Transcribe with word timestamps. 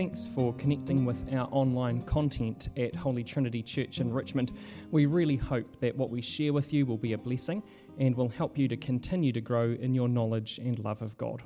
Thanks 0.00 0.26
for 0.26 0.54
connecting 0.54 1.04
with 1.04 1.30
our 1.30 1.46
online 1.52 2.04
content 2.04 2.70
at 2.78 2.94
Holy 2.94 3.22
Trinity 3.22 3.62
Church 3.62 4.00
in 4.00 4.10
Richmond. 4.10 4.50
We 4.90 5.04
really 5.04 5.36
hope 5.36 5.76
that 5.80 5.94
what 5.94 6.08
we 6.08 6.22
share 6.22 6.54
with 6.54 6.72
you 6.72 6.86
will 6.86 6.96
be 6.96 7.12
a 7.12 7.18
blessing 7.18 7.62
and 7.98 8.16
will 8.16 8.30
help 8.30 8.56
you 8.56 8.66
to 8.68 8.78
continue 8.78 9.30
to 9.30 9.42
grow 9.42 9.72
in 9.72 9.94
your 9.94 10.08
knowledge 10.08 10.56
and 10.56 10.78
love 10.78 11.02
of 11.02 11.18
God. 11.18 11.42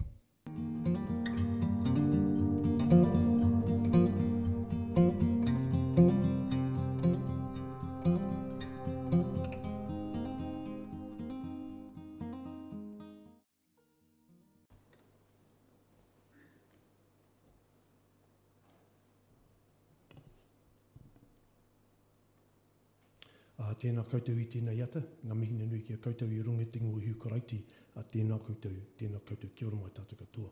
Tēnā 23.84 24.00
koutou 24.08 24.40
i 24.40 24.46
tēnā 24.48 24.72
iata, 24.72 25.02
ngā 25.28 25.34
mihi 25.36 25.52
nui 25.58 25.82
ki 25.84 25.98
a 25.98 26.00
koutou 26.00 26.30
i 26.32 26.40
runga 26.40 26.64
tingo 26.72 26.96
i 27.02 27.10
hukoraiti, 27.10 27.58
a 28.00 28.04
tēnā 28.08 28.38
koutou, 28.40 28.72
tēnā 28.96 29.20
koutou, 29.28 29.50
kia 29.54 29.68
ora 29.68 29.76
mai 29.76 29.92
tātou 29.92 30.16
katoa. 30.16 30.48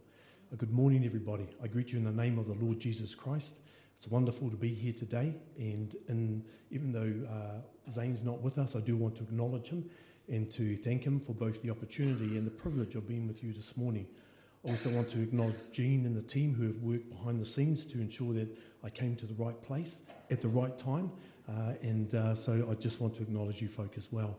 A 0.52 0.56
good 0.56 0.72
morning, 0.72 1.06
everybody. 1.06 1.46
I 1.62 1.68
greet 1.68 1.92
you 1.92 1.98
in 1.98 2.04
the 2.04 2.12
name 2.12 2.38
of 2.38 2.46
the 2.46 2.54
Lord 2.60 2.78
Jesus 2.78 3.14
Christ. 3.14 3.62
It's 3.96 4.06
wonderful 4.08 4.50
to 4.50 4.56
be 4.56 4.68
here 4.68 4.92
today, 4.92 5.34
and 5.56 5.96
in, 6.08 6.44
even 6.70 6.92
though 6.92 7.14
uh, 7.30 7.90
Zane's 7.90 8.22
not 8.22 8.42
with 8.42 8.58
us, 8.58 8.76
I 8.76 8.80
do 8.80 8.98
want 8.98 9.16
to 9.16 9.22
acknowledge 9.22 9.68
him 9.68 9.88
and 10.28 10.50
to 10.50 10.76
thank 10.76 11.02
him 11.02 11.18
for 11.18 11.32
both 11.32 11.62
the 11.62 11.70
opportunity 11.70 12.36
and 12.36 12.46
the 12.46 12.50
privilege 12.50 12.96
of 12.96 13.08
being 13.08 13.26
with 13.26 13.42
you 13.42 13.54
this 13.54 13.78
morning. 13.78 14.06
I 14.66 14.70
also 14.70 14.90
want 14.90 15.08
to 15.08 15.22
acknowledge 15.22 15.56
Jean 15.72 16.04
and 16.04 16.14
the 16.14 16.22
team 16.22 16.54
who 16.54 16.66
have 16.66 16.76
worked 16.82 17.08
behind 17.08 17.40
the 17.40 17.46
scenes 17.46 17.86
to 17.86 17.98
ensure 17.98 18.34
that 18.34 18.48
I 18.84 18.90
came 18.90 19.16
to 19.16 19.26
the 19.26 19.34
right 19.34 19.60
place 19.62 20.02
at 20.30 20.42
the 20.42 20.48
right 20.48 20.76
time 20.76 21.10
and 21.82 22.14
uh, 22.14 22.34
so 22.34 22.68
I 22.70 22.74
just 22.74 23.00
want 23.00 23.14
to 23.14 23.22
acknowledge 23.22 23.60
you 23.60 23.68
folk 23.68 23.94
as 23.96 24.10
well. 24.12 24.38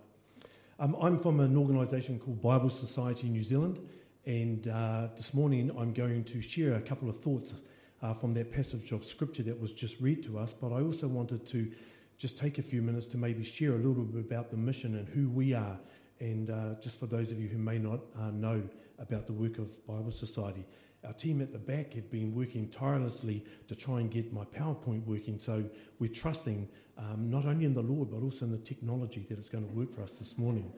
Um, 0.80 0.96
I'm 1.00 1.18
from 1.18 1.40
an 1.40 1.56
organisation 1.56 2.20
called 2.20 2.42
Bible 2.42 2.70
Society 2.70 3.30
New 3.30 3.44
Zealand, 3.44 3.80
and 4.26 4.68
uh, 4.68 5.10
this 5.16 5.34
morning 5.34 5.72
I'm 5.78 5.94
going 5.94 6.24
to 6.26 6.42
share 6.42 6.76
a 6.76 6.82
couple 6.82 7.10
of 7.10 7.20
thoughts 7.20 7.62
uh, 8.02 8.14
from 8.14 8.34
that 8.34 8.52
passage 8.52 8.92
of 8.92 9.06
scripture 9.06 9.44
that 9.44 9.60
was 9.60 9.72
just 9.72 10.02
read 10.02 10.24
to 10.24 10.38
us. 10.40 10.54
But 10.54 10.74
I 10.74 10.82
also 10.82 11.08
wanted 11.08 11.46
to 11.48 11.72
just 12.18 12.38
take 12.38 12.58
a 12.58 12.64
few 12.64 12.82
minutes 12.82 13.06
to 13.08 13.18
maybe 13.18 13.44
share 13.44 13.74
a 13.74 13.78
little 13.78 14.04
bit 14.04 14.26
about 14.26 14.50
the 14.50 14.58
mission 14.58 14.96
and 14.96 15.08
who 15.08 15.30
we 15.30 15.54
are, 15.54 15.80
and 16.20 16.50
uh, 16.50 16.76
just 16.82 17.00
for 17.00 17.06
those 17.06 17.32
of 17.32 17.40
you 17.40 17.48
who 17.48 17.58
may 17.58 17.78
not 17.78 18.00
uh, 18.20 18.32
know 18.32 18.64
about 19.00 19.28
the 19.28 19.34
work 19.34 19.58
of 19.58 19.86
Bible 19.86 20.12
Society. 20.12 20.66
Our 21.06 21.14
team 21.14 21.42
at 21.42 21.52
the 21.52 21.60
back 21.60 21.94
have 21.94 22.10
been 22.10 22.34
working 22.34 22.70
tirelessly 22.70 23.44
to 23.68 23.76
try 23.76 24.00
and 24.00 24.10
get 24.10 24.32
my 24.32 24.46
PowerPoint 24.46 25.06
working. 25.06 25.38
So 25.38 25.66
we're 26.00 26.12
trusting 26.12 26.70
um, 26.98 27.30
not 27.30 27.46
only 27.46 27.66
in 27.66 27.74
the 27.74 27.82
Lord, 27.82 28.10
but 28.10 28.22
also 28.22 28.46
in 28.46 28.52
the 28.52 28.58
technology 28.58 29.26
that 29.30 29.38
it's 29.38 29.50
going 29.50 29.68
to 29.68 29.74
work 29.74 29.92
for 29.92 30.02
us 30.02 30.20
this 30.20 30.38
morning. 30.38 30.72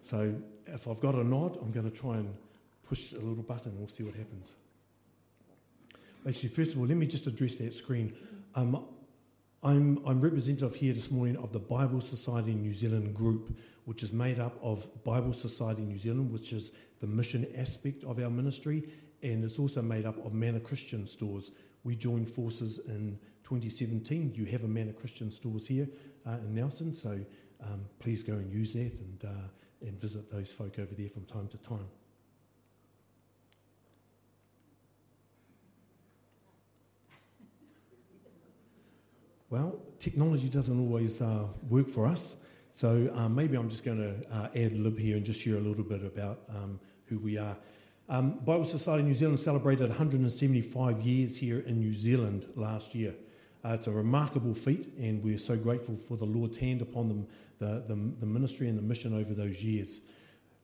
So 0.00 0.34
if 0.66 0.88
I've 0.88 1.00
got 1.00 1.14
a 1.14 1.24
nod, 1.24 1.58
I'm 1.60 1.72
going 1.72 1.90
to 1.90 1.96
try 1.96 2.16
and 2.16 2.34
push 2.88 3.12
a 3.12 3.18
little 3.18 3.42
button 3.42 3.72
and 3.72 3.78
we'll 3.78 3.88
see 3.88 4.04
what 4.04 4.14
happens. 4.14 4.56
Actually, 6.26 6.48
first 6.48 6.74
of 6.74 6.80
all, 6.80 6.86
let 6.86 6.96
me 6.96 7.06
just 7.06 7.26
address 7.26 7.56
that 7.56 7.74
screen. 7.74 8.14
Um, 8.54 8.84
I'm, 9.62 9.98
I'm 10.06 10.20
representative 10.20 10.74
here 10.74 10.92
this 10.92 11.10
morning 11.10 11.36
of 11.36 11.52
the 11.52 11.58
Bible 11.58 12.00
Society 12.00 12.54
New 12.54 12.72
Zealand 12.72 13.14
group, 13.14 13.56
which 13.84 14.02
is 14.02 14.12
made 14.12 14.38
up 14.38 14.56
of 14.62 14.88
Bible 15.04 15.32
Society 15.32 15.82
New 15.82 15.98
Zealand, 15.98 16.32
which 16.32 16.52
is 16.52 16.72
the 17.00 17.06
mission 17.06 17.46
aspect 17.56 18.04
of 18.04 18.18
our 18.18 18.30
ministry, 18.30 18.88
and 19.22 19.44
it's 19.44 19.58
also 19.58 19.82
made 19.82 20.06
up 20.06 20.24
of 20.24 20.32
Manna 20.32 20.60
Christian 20.60 21.06
stores. 21.06 21.52
We 21.84 21.96
joined 21.96 22.28
forces 22.28 22.80
in 22.88 23.18
2017. 23.44 24.32
You 24.34 24.44
have 24.46 24.64
a 24.64 24.68
Manna 24.68 24.92
Christian 24.92 25.30
stores 25.30 25.66
here 25.66 25.88
uh, 26.26 26.38
in 26.42 26.54
Nelson, 26.54 26.92
so 26.92 27.18
um, 27.62 27.86
please 27.98 28.22
go 28.22 28.34
and 28.34 28.50
use 28.50 28.74
that 28.74 28.92
and, 28.98 29.24
uh, 29.24 29.86
and 29.86 30.00
visit 30.00 30.30
those 30.30 30.52
folk 30.52 30.78
over 30.78 30.94
there 30.94 31.08
from 31.08 31.24
time 31.24 31.48
to 31.48 31.58
time. 31.58 31.88
Well, 39.48 39.78
technology 40.00 40.48
doesn't 40.48 40.78
always 40.78 41.22
uh, 41.22 41.46
work 41.68 41.88
for 41.88 42.06
us, 42.06 42.44
so 42.70 43.08
um, 43.14 43.36
maybe 43.36 43.56
I'm 43.56 43.68
just 43.68 43.84
going 43.84 43.98
to 43.98 44.36
uh, 44.36 44.48
ad 44.56 44.76
lib 44.76 44.98
here 44.98 45.16
and 45.16 45.24
just 45.24 45.40
share 45.40 45.54
a 45.54 45.60
little 45.60 45.84
bit 45.84 46.04
about 46.04 46.40
um, 46.48 46.80
who 47.04 47.20
we 47.20 47.38
are. 47.38 47.56
Um, 48.08 48.38
Bible 48.44 48.64
Society 48.64 49.02
New 49.02 49.14
Zealand 49.14 49.40
celebrated 49.40 49.88
175 49.88 51.00
years 51.02 51.36
here 51.36 51.58
in 51.60 51.80
New 51.80 51.92
Zealand 51.92 52.46
last 52.54 52.94
year. 52.94 53.12
Uh, 53.64 53.70
it's 53.70 53.88
a 53.88 53.90
remarkable 53.90 54.54
feat, 54.54 54.86
and 54.96 55.20
we're 55.24 55.38
so 55.38 55.56
grateful 55.56 55.96
for 55.96 56.16
the 56.16 56.24
Lord's 56.24 56.56
hand 56.56 56.82
upon 56.82 57.08
them, 57.08 57.26
the, 57.58 57.82
the, 57.88 57.96
the 58.20 58.26
ministry 58.26 58.68
and 58.68 58.78
the 58.78 58.82
mission 58.82 59.12
over 59.12 59.34
those 59.34 59.60
years. 59.60 60.02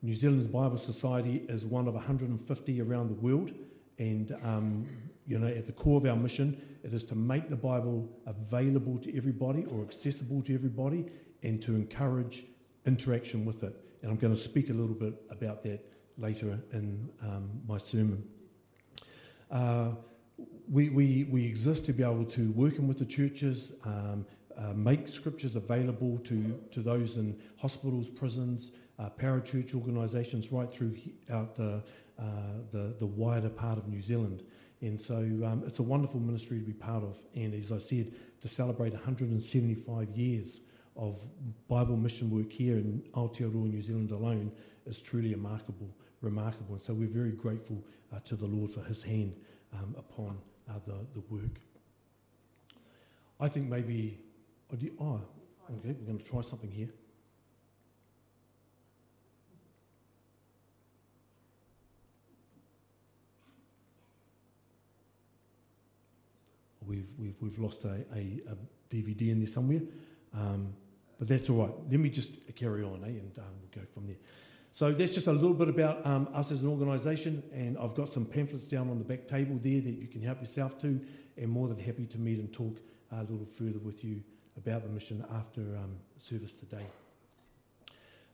New 0.02 0.14
Zealand's 0.14 0.46
Bible 0.46 0.76
Society 0.76 1.44
is 1.48 1.66
one 1.66 1.88
of 1.88 1.94
150 1.94 2.80
around 2.80 3.08
the 3.08 3.14
world, 3.14 3.50
and 3.98 4.30
um, 4.44 4.86
you 5.26 5.36
know, 5.36 5.48
at 5.48 5.66
the 5.66 5.72
core 5.72 5.98
of 5.98 6.06
our 6.06 6.14
mission, 6.14 6.56
it 6.84 6.92
is 6.92 7.04
to 7.06 7.16
make 7.16 7.48
the 7.48 7.56
Bible 7.56 8.08
available 8.26 8.98
to 8.98 9.16
everybody 9.16 9.64
or 9.64 9.82
accessible 9.82 10.42
to 10.42 10.54
everybody, 10.54 11.06
and 11.42 11.60
to 11.62 11.74
encourage 11.74 12.44
interaction 12.86 13.44
with 13.44 13.64
it. 13.64 13.74
And 14.02 14.12
I'm 14.12 14.16
going 14.16 14.32
to 14.32 14.40
speak 14.40 14.70
a 14.70 14.72
little 14.72 14.94
bit 14.94 15.14
about 15.28 15.64
that 15.64 15.92
later 16.18 16.58
in 16.72 17.08
um, 17.22 17.50
my 17.66 17.78
sermon. 17.78 18.24
Uh, 19.50 19.92
we, 20.68 20.88
we, 20.88 21.24
we 21.24 21.46
exist 21.46 21.84
to 21.86 21.92
be 21.92 22.02
able 22.02 22.24
to 22.24 22.50
work 22.52 22.78
in 22.78 22.88
with 22.88 22.98
the 22.98 23.04
churches, 23.04 23.78
um, 23.84 24.24
uh, 24.56 24.72
make 24.74 25.08
scriptures 25.08 25.56
available 25.56 26.18
to, 26.18 26.58
to 26.70 26.80
those 26.80 27.16
in 27.16 27.38
hospitals, 27.58 28.08
prisons, 28.08 28.76
uh, 28.98 29.10
parachurch 29.10 29.74
organisations, 29.74 30.52
right 30.52 30.70
throughout 30.70 31.54
the, 31.54 31.82
uh, 32.18 32.24
the, 32.70 32.94
the 32.98 33.06
wider 33.06 33.48
part 33.48 33.78
of 33.78 33.88
New 33.88 34.00
Zealand. 34.00 34.42
And 34.80 35.00
so 35.00 35.16
um, 35.16 35.62
it's 35.66 35.78
a 35.78 35.82
wonderful 35.82 36.20
ministry 36.20 36.58
to 36.58 36.64
be 36.64 36.72
part 36.72 37.04
of. 37.04 37.18
And 37.34 37.54
as 37.54 37.70
I 37.70 37.78
said, 37.78 38.12
to 38.40 38.48
celebrate 38.48 38.92
175 38.92 40.10
years 40.10 40.62
of 40.96 41.22
Bible 41.68 41.96
mission 41.96 42.30
work 42.30 42.52
here 42.52 42.76
in 42.76 43.02
Aotearoa, 43.12 43.54
New 43.54 43.80
Zealand 43.80 44.10
alone 44.10 44.52
is 44.86 45.00
truly 45.00 45.34
remarkable. 45.34 45.88
Remarkable. 46.22 46.74
And 46.74 46.82
so 46.82 46.94
we're 46.94 47.08
very 47.08 47.32
grateful 47.32 47.84
uh, 48.14 48.20
to 48.20 48.36
the 48.36 48.46
Lord 48.46 48.70
for 48.70 48.82
his 48.82 49.02
hand 49.02 49.34
um, 49.74 49.94
upon 49.98 50.38
uh, 50.68 50.78
the, 50.86 51.06
the 51.14 51.22
work. 51.28 51.60
I 53.40 53.48
think 53.48 53.68
maybe, 53.68 54.18
oh, 54.72 54.76
you, 54.78 54.94
oh, 55.00 55.20
okay, 55.78 55.96
we're 55.98 56.06
going 56.06 56.18
to 56.18 56.24
try 56.24 56.40
something 56.40 56.70
here. 56.70 56.88
We've, 66.86 67.08
we've, 67.18 67.36
we've 67.40 67.58
lost 67.58 67.84
a, 67.84 68.04
a, 68.14 68.40
a 68.50 68.56
DVD 68.94 69.30
in 69.30 69.38
there 69.38 69.46
somewhere, 69.46 69.80
um, 70.34 70.74
but 71.18 71.28
that's 71.28 71.48
all 71.48 71.64
right. 71.64 71.74
Let 71.90 72.00
me 72.00 72.10
just 72.10 72.54
carry 72.54 72.82
on, 72.82 73.02
eh, 73.04 73.08
and 73.08 73.38
um, 73.38 73.44
we'll 73.60 73.82
go 73.82 73.88
from 73.92 74.06
there. 74.06 74.16
So 74.74 74.90
that's 74.90 75.12
just 75.12 75.26
a 75.26 75.32
little 75.32 75.52
bit 75.52 75.68
about 75.68 76.04
um, 76.06 76.28
us 76.32 76.50
as 76.50 76.62
an 76.62 76.70
organisation, 76.70 77.42
and 77.52 77.76
I've 77.76 77.94
got 77.94 78.08
some 78.08 78.24
pamphlets 78.24 78.68
down 78.68 78.88
on 78.88 78.98
the 78.98 79.04
back 79.04 79.26
table 79.26 79.58
there 79.58 79.82
that 79.82 79.94
you 80.00 80.08
can 80.08 80.22
help 80.22 80.40
yourself 80.40 80.78
to, 80.78 80.98
and 81.36 81.48
more 81.50 81.68
than 81.68 81.78
happy 81.78 82.06
to 82.06 82.18
meet 82.18 82.38
and 82.38 82.50
talk 82.50 82.80
a 83.10 83.20
little 83.20 83.44
further 83.44 83.78
with 83.78 84.02
you 84.02 84.22
about 84.56 84.82
the 84.82 84.88
mission 84.88 85.22
after 85.34 85.60
um, 85.60 85.98
service 86.16 86.54
today. 86.54 86.86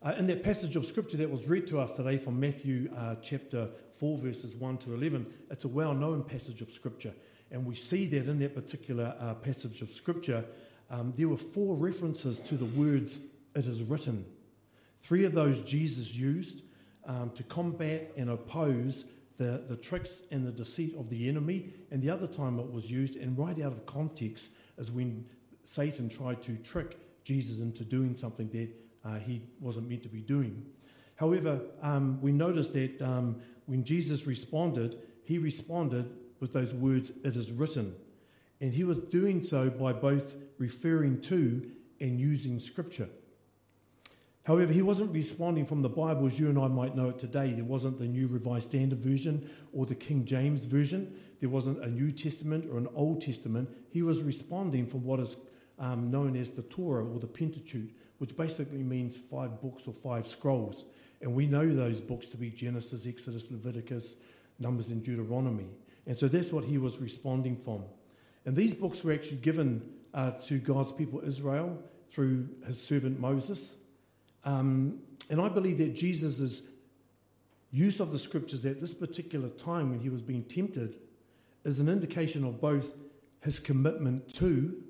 Uh, 0.01 0.15
in 0.17 0.29
that 0.29 0.45
passage 0.45 0.77
of 0.77 0.85
scripture 0.85 1.17
that 1.17 1.29
was 1.29 1.49
read 1.49 1.67
to 1.67 1.81
us 1.81 1.97
today 1.97 2.17
from 2.17 2.39
Matthew 2.39 2.89
uh, 2.97 3.17
chapter 3.21 3.69
4, 3.99 4.19
verses 4.19 4.55
1 4.55 4.79
to 4.79 4.95
11, 4.95 5.27
it's 5.51 5.65
a 5.65 5.69
well 5.69 5.93
known 5.93 6.23
passage 6.23 6.63
of 6.63 6.71
scripture. 6.71 7.15
And 7.51 7.67
we 7.67 7.75
see 7.75 8.07
that 8.07 8.29
in 8.29 8.39
that 8.39 8.55
particular 8.55 9.17
uh, 9.19 9.35
passage 9.35 9.83
of 9.83 9.89
scripture, 9.89 10.45
um, 10.89 11.13
there 11.17 11.29
were 11.29 11.37
four 11.37 11.75
references 11.75 12.39
to 12.39 12.57
the 12.57 12.65
words, 12.65 13.19
it 13.57 13.67
is 13.67 13.83
written. 13.83 14.25
Three 15.01 15.25
of 15.25 15.33
those 15.33 15.61
Jesus 15.63 16.15
used 16.15 16.65
um, 17.07 17.31
to 17.31 17.43
combat 17.43 18.13
and 18.17 18.31
oppose 18.31 19.05
the, 19.37 19.65
the 19.69 19.77
tricks 19.77 20.25
and 20.31 20.45
the 20.45 20.53
deceit 20.53 20.95
of 20.97 21.09
the 21.09 21.29
enemy, 21.29 21.73
and 21.91 22.03
the 22.03 22.11
other 22.11 22.27
time 22.27 22.59
it 22.59 22.71
was 22.71 22.91
used, 22.91 23.17
and 23.17 23.39
right 23.39 23.61
out 23.63 23.73
of 23.73 23.87
context, 23.87 24.53
is 24.77 24.91
when 24.91 25.25
Satan 25.63 26.09
tried 26.09 26.43
to 26.43 26.57
trick 26.57 26.99
Jesus 27.25 27.61
into 27.61 27.85
doing 27.85 28.17
something 28.17 28.49
that 28.51 28.71
uh, 29.05 29.19
he 29.19 29.43
wasn't 29.61 29.89
meant 29.89 30.03
to 30.03 30.09
be 30.09 30.21
doing. 30.21 30.67
However, 31.17 31.61
um, 31.83 32.21
we 32.21 32.33
notice 32.33 32.69
that 32.69 33.01
um, 33.03 33.41
when 33.67 33.85
Jesus 33.85 34.27
responded, 34.27 34.97
he 35.25 35.39
responded 35.39 36.11
with 36.41 36.53
those 36.53 36.75
words, 36.75 37.11
It 37.25 37.37
is 37.37 37.53
written. 37.53 37.95
And 38.61 38.75
he 38.75 38.85
was 38.85 38.99
doing 38.99 39.43
so 39.43 39.71
by 39.71 39.93
both 39.93 40.37
referring 40.59 41.21
to 41.23 41.71
and 42.01 42.19
using 42.19 42.59
scripture. 42.59 43.09
However, 44.49 44.73
he 44.73 44.81
wasn't 44.81 45.13
responding 45.13 45.67
from 45.67 45.83
the 45.83 45.91
Bible 45.91 46.27
as 46.27 46.41
you 46.41 46.49
and 46.49 46.59
I 46.59 46.69
might 46.69 46.97
know 46.97 47.11
it 47.11 47.19
today. 47.19 47.53
There 47.53 47.67
wasn't 47.67 47.99
the 47.99 48.07
New 48.07 48.29
Revised 48.29 48.71
Standard 48.71 48.99
Version 48.99 49.47
or 49.75 49.85
the 49.85 49.95
King 49.95 50.25
James 50.25 50.65
Version. 50.65 51.15
There 51.41 51.51
wasn't 51.51 51.85
a 51.85 51.91
New 51.91 52.11
Testament 52.11 52.65
or 52.73 52.79
an 52.79 52.89
Old 52.95 53.21
Testament. 53.21 53.69
He 53.91 54.01
was 54.01 54.23
responding 54.23 54.87
from 54.87 55.05
what 55.05 55.21
is 55.21 55.37
um, 55.79 56.11
known 56.11 56.35
as 56.35 56.51
the 56.51 56.63
Torah 56.63 57.05
or 57.05 57.19
the 57.19 57.27
Pentateuch, 57.27 57.91
which 58.17 58.35
basically 58.39 58.83
means 58.83 59.19
five 59.19 59.61
books 59.61 59.87
or 59.87 59.93
five 59.93 60.27
scrolls. 60.27 60.87
And 61.21 61.35
we 61.35 61.47
know 61.47 61.69
those 61.69 62.01
books 62.01 62.31
to 62.31 62.39
be 62.39 62.49
Genesis, 62.49 63.07
Exodus, 63.07 63.51
Leviticus, 63.51 64.17
Numbers, 64.59 64.89
and 64.89 65.03
Deuteronomy. 65.03 65.69
And 66.07 66.17
so 66.17 66.27
that's 66.27 66.55
what 66.55 66.65
he 66.65 66.79
was 66.79 67.01
responding 67.01 67.55
from. 67.55 67.85
And 68.47 68.57
these 68.57 68.73
books 68.73 69.05
were 69.05 69.13
actually 69.13 69.43
given 69.43 69.83
uh, 70.15 70.31
to 70.47 70.59
God's 70.59 70.93
people 70.93 71.21
Israel 71.21 71.83
through 72.09 72.49
his 72.67 72.83
servant 72.83 73.21
Moses. 73.21 73.81
Um, 74.49 75.01
and 75.29 75.43
I 75.43 75.51
believe 75.51 75.77
that 75.77 75.95
Jesus' 75.95 76.63
use 77.71 78.01
of 78.01 78.13
the 78.13 78.19
scriptures 78.19 78.65
at 78.65 78.81
this 78.81 78.95
particular 78.95 79.51
time 79.51 79.91
when 79.91 80.01
he 80.01 80.09
was 80.09 80.23
being 80.23 80.43
tempted 80.43 80.97
is 81.65 81.81
an 81.81 81.89
indication 81.89 82.45
of 82.45 82.59
both 82.59 82.95
his 83.43 83.61
commitment 83.61 84.33
to 84.37 84.83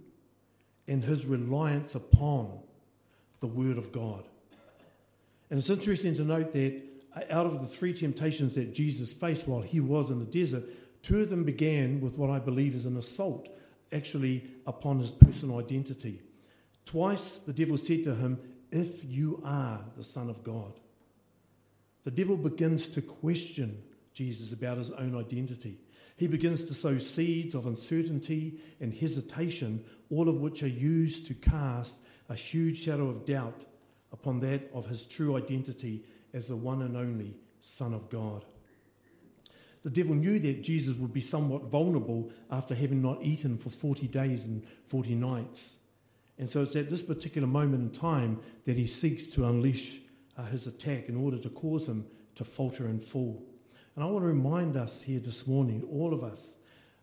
and 0.86 1.02
his 1.02 1.26
reliance 1.26 1.96
upon 1.96 2.60
the 3.40 3.48
Word 3.48 3.78
of 3.78 3.90
God. 3.90 4.28
And 5.50 5.58
it's 5.58 5.70
interesting 5.70 6.14
to 6.14 6.22
note 6.22 6.52
that 6.52 6.80
out 7.28 7.46
of 7.46 7.60
the 7.60 7.66
three 7.66 7.92
temptations 7.92 8.54
that 8.54 8.72
Jesus 8.72 9.12
faced 9.12 9.48
while 9.48 9.62
he 9.62 9.80
was 9.80 10.10
in 10.10 10.20
the 10.20 10.24
desert, 10.24 10.62
two 11.02 11.22
of 11.22 11.30
them 11.30 11.42
began 11.42 12.00
with 12.00 12.16
what 12.16 12.30
I 12.30 12.38
believe 12.38 12.76
is 12.76 12.86
an 12.86 12.96
assault, 12.96 13.48
actually, 13.92 14.44
upon 14.68 15.00
his 15.00 15.10
personal 15.10 15.58
identity. 15.58 16.22
Twice 16.84 17.40
the 17.40 17.52
devil 17.52 17.76
said 17.76 18.04
to 18.04 18.14
him, 18.14 18.38
if 18.70 19.04
you 19.04 19.40
are 19.44 19.84
the 19.96 20.04
Son 20.04 20.28
of 20.30 20.42
God. 20.44 20.72
The 22.04 22.10
devil 22.10 22.36
begins 22.36 22.88
to 22.90 23.02
question 23.02 23.82
Jesus 24.14 24.52
about 24.52 24.78
his 24.78 24.90
own 24.90 25.16
identity. 25.16 25.78
He 26.16 26.26
begins 26.26 26.64
to 26.64 26.74
sow 26.74 26.98
seeds 26.98 27.54
of 27.54 27.66
uncertainty 27.66 28.58
and 28.80 28.92
hesitation, 28.92 29.84
all 30.10 30.28
of 30.28 30.40
which 30.40 30.62
are 30.62 30.68
used 30.68 31.26
to 31.28 31.34
cast 31.34 32.02
a 32.28 32.34
huge 32.34 32.82
shadow 32.82 33.08
of 33.08 33.24
doubt 33.24 33.64
upon 34.12 34.40
that 34.40 34.70
of 34.74 34.86
his 34.86 35.06
true 35.06 35.36
identity 35.36 36.04
as 36.32 36.48
the 36.48 36.56
one 36.56 36.82
and 36.82 36.96
only 36.96 37.36
Son 37.60 37.94
of 37.94 38.08
God. 38.10 38.44
The 39.82 39.90
devil 39.90 40.14
knew 40.14 40.38
that 40.40 40.62
Jesus 40.62 40.96
would 40.96 41.12
be 41.12 41.20
somewhat 41.20 41.64
vulnerable 41.64 42.30
after 42.50 42.74
having 42.74 43.00
not 43.00 43.22
eaten 43.22 43.56
for 43.56 43.70
40 43.70 44.08
days 44.08 44.44
and 44.44 44.64
40 44.86 45.14
nights. 45.14 45.78
And 46.38 46.48
so 46.48 46.62
it's 46.62 46.76
at 46.76 46.88
this 46.88 47.02
particular 47.02 47.48
moment 47.48 47.82
in 47.82 47.90
time 47.90 48.40
that 48.64 48.76
he 48.76 48.86
seeks 48.86 49.26
to 49.28 49.46
unleash 49.46 50.00
uh, 50.36 50.44
his 50.44 50.66
attack 50.66 51.08
in 51.08 51.16
order 51.16 51.38
to 51.38 51.50
cause 51.50 51.88
him 51.88 52.06
to 52.36 52.44
falter 52.44 52.86
and 52.86 53.02
fall. 53.02 53.44
And 53.96 54.04
I 54.04 54.06
want 54.08 54.22
to 54.22 54.28
remind 54.28 54.76
us 54.76 55.02
here 55.02 55.18
this 55.18 55.48
morning, 55.48 55.82
all 55.90 56.14
of 56.14 56.22
us, 56.22 56.58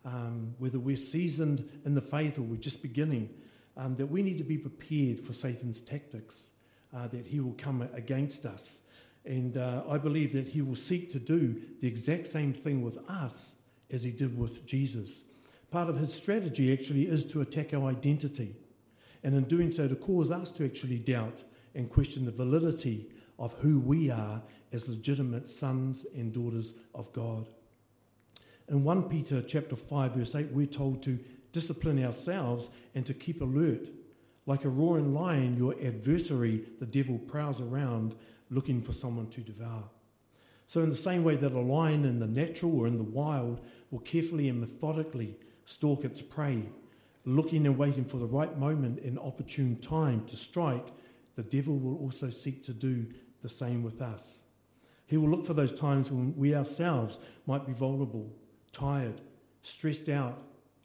um, 0.06 0.56
whether 0.60 0.80
we're 0.80 0.96
seasoned 0.96 1.70
in 1.84 1.94
the 1.94 2.02
faith 2.02 2.38
or 2.38 2.44
we're 2.44 2.56
just 2.56 2.82
beginning, 2.82 3.30
um, 3.76 3.96
that 3.96 4.06
we 4.06 4.24
need 4.24 4.38
to 4.38 4.46
be 4.46 4.58
prepared 4.58 5.20
for 5.20 5.34
Satan's 5.34 5.82
tactics, 5.82 6.54
uh, 6.96 7.08
that 7.08 7.28
he 7.28 7.42
will 7.42 7.56
come 7.58 7.82
against 7.94 8.46
us. 8.46 8.84
And 9.26 9.58
uh, 9.58 9.84
I 9.90 9.98
believe 9.98 10.32
that 10.34 10.48
he 10.48 10.62
will 10.62 10.76
seek 10.76 11.10
to 11.10 11.20
do 11.20 11.62
the 11.82 11.88
exact 11.88 12.28
same 12.28 12.54
thing 12.54 12.82
with 12.82 12.98
us 13.10 13.62
as 13.92 14.04
he 14.04 14.12
did 14.12 14.38
with 14.38 14.66
Jesus. 14.66 15.26
Part 15.72 15.90
of 15.90 15.98
his 15.98 16.14
strategy 16.14 16.72
actually 16.72 17.08
is 17.08 17.26
to 17.26 17.42
attack 17.42 17.74
our 17.74 17.90
identity 17.90 18.56
and 19.26 19.34
in 19.34 19.44
doing 19.46 19.72
so 19.72 19.88
to 19.88 19.96
cause 19.96 20.30
us 20.30 20.52
to 20.52 20.64
actually 20.64 21.00
doubt 21.00 21.44
and 21.74 21.90
question 21.90 22.26
the 22.26 22.32
validity 22.32 23.10
of 23.40 23.54
who 23.54 23.80
we 23.80 24.12
are 24.12 24.42
as 24.72 24.88
legitimate 24.88 25.48
sons 25.48 26.06
and 26.16 26.32
daughters 26.32 26.76
of 26.94 27.12
God. 27.12 27.48
In 28.70 28.84
1 28.84 29.10
Peter 29.10 29.42
chapter 29.42 29.76
5 29.76 30.12
verse 30.12 30.36
8 30.36 30.52
we're 30.52 30.68
told 30.68 31.02
to 31.04 31.20
discipline 31.52 32.06
ourselves 32.06 32.70
and 32.94 33.04
to 33.08 33.16
keep 33.16 33.42
alert. 33.42 33.90
Like 34.46 34.64
a 34.64 34.70
roaring 34.70 35.16
lion 35.16 35.58
your 35.58 35.74
adversary 35.84 36.64
the 36.80 36.86
devil 36.86 37.18
prowls 37.18 37.60
around 37.60 38.16
looking 38.52 38.84
for 38.84 38.94
someone 38.94 39.28
to 39.32 39.42
devour. 39.42 39.86
So 40.68 40.82
in 40.82 40.92
the 40.92 40.96
same 40.96 41.24
way 41.24 41.36
that 41.36 41.52
a 41.52 41.60
lion 41.60 42.06
in 42.06 42.20
the 42.20 42.28
natural 42.28 42.80
or 42.80 42.86
in 42.86 42.98
the 43.00 43.04
wild 43.04 43.62
will 43.90 44.00
carefully 44.00 44.50
and 44.50 44.60
methodically 44.60 45.36
stalk 45.66 46.06
its 46.06 46.22
prey 46.22 46.66
looking 47.26 47.66
and 47.66 47.78
waiting 47.78 48.06
for 48.06 48.18
the 48.18 48.26
right 48.26 48.58
moment 48.58 49.00
and 49.00 49.20
opportune 49.20 49.76
time 49.76 50.26
to 50.26 50.36
strike, 50.36 50.88
the 51.36 51.44
devil 51.44 51.78
will 51.78 51.98
also 51.98 52.30
seek 52.30 52.64
to 52.64 52.74
do 52.74 53.06
the 53.42 53.50
same 53.50 53.84
with 53.84 54.02
us. 54.02 54.44
He 55.08 55.18
will 55.18 55.30
look 55.30 55.46
for 55.46 55.54
those 55.54 55.72
times 55.72 56.12
when 56.12 56.36
we 56.36 56.56
ourselves 56.56 57.20
might 57.46 57.66
be 57.66 57.74
vulnerable, 57.74 58.32
tired, 58.72 59.22
stressed 59.62 60.10
out, 60.10 60.42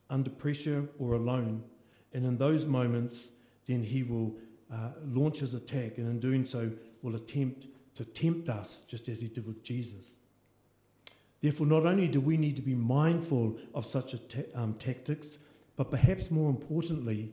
under 0.08 0.30
pressure, 0.30 0.88
or 0.98 1.14
alone. 1.14 1.62
And 2.12 2.26
in 2.26 2.36
those 2.36 2.66
moments, 2.66 3.32
then 3.66 3.82
he 3.82 4.02
will 4.02 4.36
uh, 4.72 4.90
launch 5.04 5.40
his 5.40 5.54
attack, 5.54 5.98
and 5.98 6.08
in 6.08 6.18
doing 6.18 6.44
so, 6.44 6.72
will 7.02 7.16
attempt 7.16 7.66
to 7.94 8.04
tempt 8.04 8.48
us, 8.48 8.80
just 8.88 9.08
as 9.08 9.20
he 9.20 9.28
did 9.28 9.46
with 9.46 9.62
Jesus. 9.62 10.20
Therefore, 11.40 11.66
not 11.66 11.86
only 11.86 12.08
do 12.08 12.20
we 12.20 12.36
need 12.36 12.56
to 12.56 12.62
be 12.62 12.74
mindful 12.74 13.56
of 13.74 13.86
such 13.86 14.14
um, 14.54 14.74
tactics, 14.74 15.38
but 15.76 15.90
perhaps 15.90 16.30
more 16.30 16.50
importantly, 16.50 17.32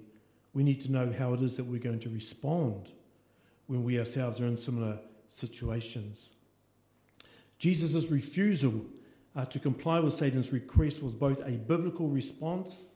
we 0.54 0.64
need 0.64 0.82
to 0.82 0.92
know 0.92 1.14
how 1.18 1.34
it 1.34 1.42
is 1.42 1.58
that 1.58 1.66
we're 1.66 1.80
going 1.80 2.00
to 2.00 2.10
respond 2.10 2.92
when 3.68 3.84
we 3.84 4.00
ourselves 4.00 4.42
are 4.42 4.46
in 4.46 4.58
similar 4.58 5.00
situations. 5.28 6.32
Jesus' 7.60 8.10
refusal 8.10 8.86
uh, 9.36 9.46
to 9.46 9.60
comply 9.60 10.00
with 10.00 10.14
Satan's 10.14 10.52
request 10.52 11.04
was 11.04 11.14
both 11.14 11.46
a 11.48 11.58
biblical 11.58 12.08
response 12.08 12.96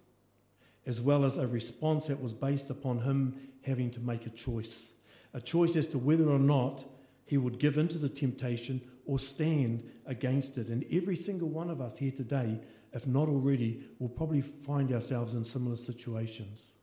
as 0.85 0.99
well 0.99 1.25
as 1.25 1.37
a 1.37 1.47
response 1.47 2.07
that 2.07 2.21
was 2.21 2.33
based 2.33 2.69
upon 2.69 2.99
him 2.99 3.35
having 3.63 3.91
to 3.91 3.99
make 3.99 4.25
a 4.25 4.31
choice. 4.31 4.93
A 5.33 5.41
choice 5.41 5.75
as 5.75 5.87
to 5.87 5.99
whether 5.99 6.27
or 6.27 6.39
not 6.39 6.85
he 7.25 7.37
would 7.37 7.59
give 7.59 7.77
in 7.77 7.87
to 7.89 7.97
the 7.97 8.09
temptation 8.09 8.81
or 9.05 9.19
stand 9.19 9.89
against 10.05 10.57
it. 10.57 10.67
And 10.69 10.83
every 10.91 11.15
single 11.15 11.47
one 11.47 11.69
of 11.69 11.79
us 11.79 11.97
here 11.97 12.11
today 12.11 12.59
if 12.93 13.07
not 13.07 13.29
already, 13.29 13.83
we'll 13.99 14.09
probably 14.09 14.41
find 14.41 14.91
ourselves 14.91 15.33
in 15.33 15.43
similar 15.43 15.75
situations. 15.75 16.75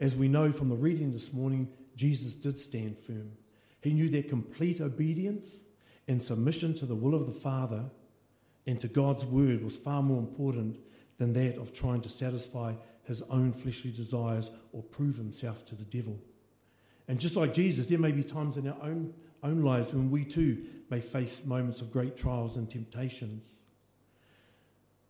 As 0.00 0.16
we 0.16 0.28
know 0.28 0.52
from 0.52 0.68
the 0.68 0.76
reading 0.76 1.10
this 1.10 1.32
morning, 1.32 1.68
Jesus 1.94 2.34
did 2.34 2.58
stand 2.58 2.98
firm. 2.98 3.32
He 3.82 3.92
knew 3.92 4.08
that 4.10 4.28
complete 4.28 4.80
obedience 4.80 5.64
and 6.08 6.22
submission 6.22 6.74
to 6.74 6.86
the 6.86 6.94
will 6.94 7.14
of 7.14 7.26
the 7.26 7.32
Father 7.32 7.84
and 8.66 8.80
to 8.80 8.88
God's 8.88 9.24
word 9.24 9.62
was 9.62 9.76
far 9.76 10.02
more 10.02 10.18
important 10.18 10.78
than 11.18 11.32
that 11.34 11.56
of 11.56 11.72
trying 11.72 12.00
to 12.02 12.08
satisfy 12.08 12.74
his 13.04 13.22
own 13.22 13.52
fleshly 13.52 13.92
desires 13.92 14.50
or 14.72 14.82
prove 14.82 15.16
himself 15.16 15.64
to 15.66 15.74
the 15.74 15.84
devil. 15.84 16.18
And 17.08 17.20
just 17.20 17.36
like 17.36 17.54
Jesus, 17.54 17.86
there 17.86 17.98
may 17.98 18.12
be 18.12 18.24
times 18.24 18.56
in 18.56 18.68
our 18.68 18.82
own, 18.82 19.14
own 19.42 19.62
lives 19.62 19.94
when 19.94 20.10
we 20.10 20.24
too 20.24 20.64
may 20.90 21.00
face 21.00 21.46
moments 21.46 21.80
of 21.80 21.92
great 21.92 22.16
trials 22.16 22.56
and 22.56 22.68
temptations. 22.68 23.62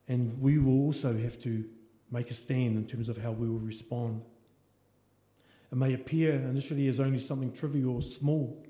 And 0.09 0.41
we 0.41 0.59
will 0.59 0.81
also 0.81 1.17
have 1.17 1.39
to 1.41 1.65
make 2.11 2.31
a 2.31 2.35
stand 2.35 2.77
in 2.77 2.87
terms 2.87 3.09
of 3.09 3.17
how 3.17 3.33
we 3.33 3.49
will 3.49 3.59
respond. 3.59 4.23
It 5.73 5.77
may 5.77 5.95
appear 5.95 6.33
initially 6.33 6.89
as 6.89 7.01
only 7.01 7.19
something 7.19 7.53
trivial 7.53 7.97
or 7.97 8.03
small, 8.03 8.65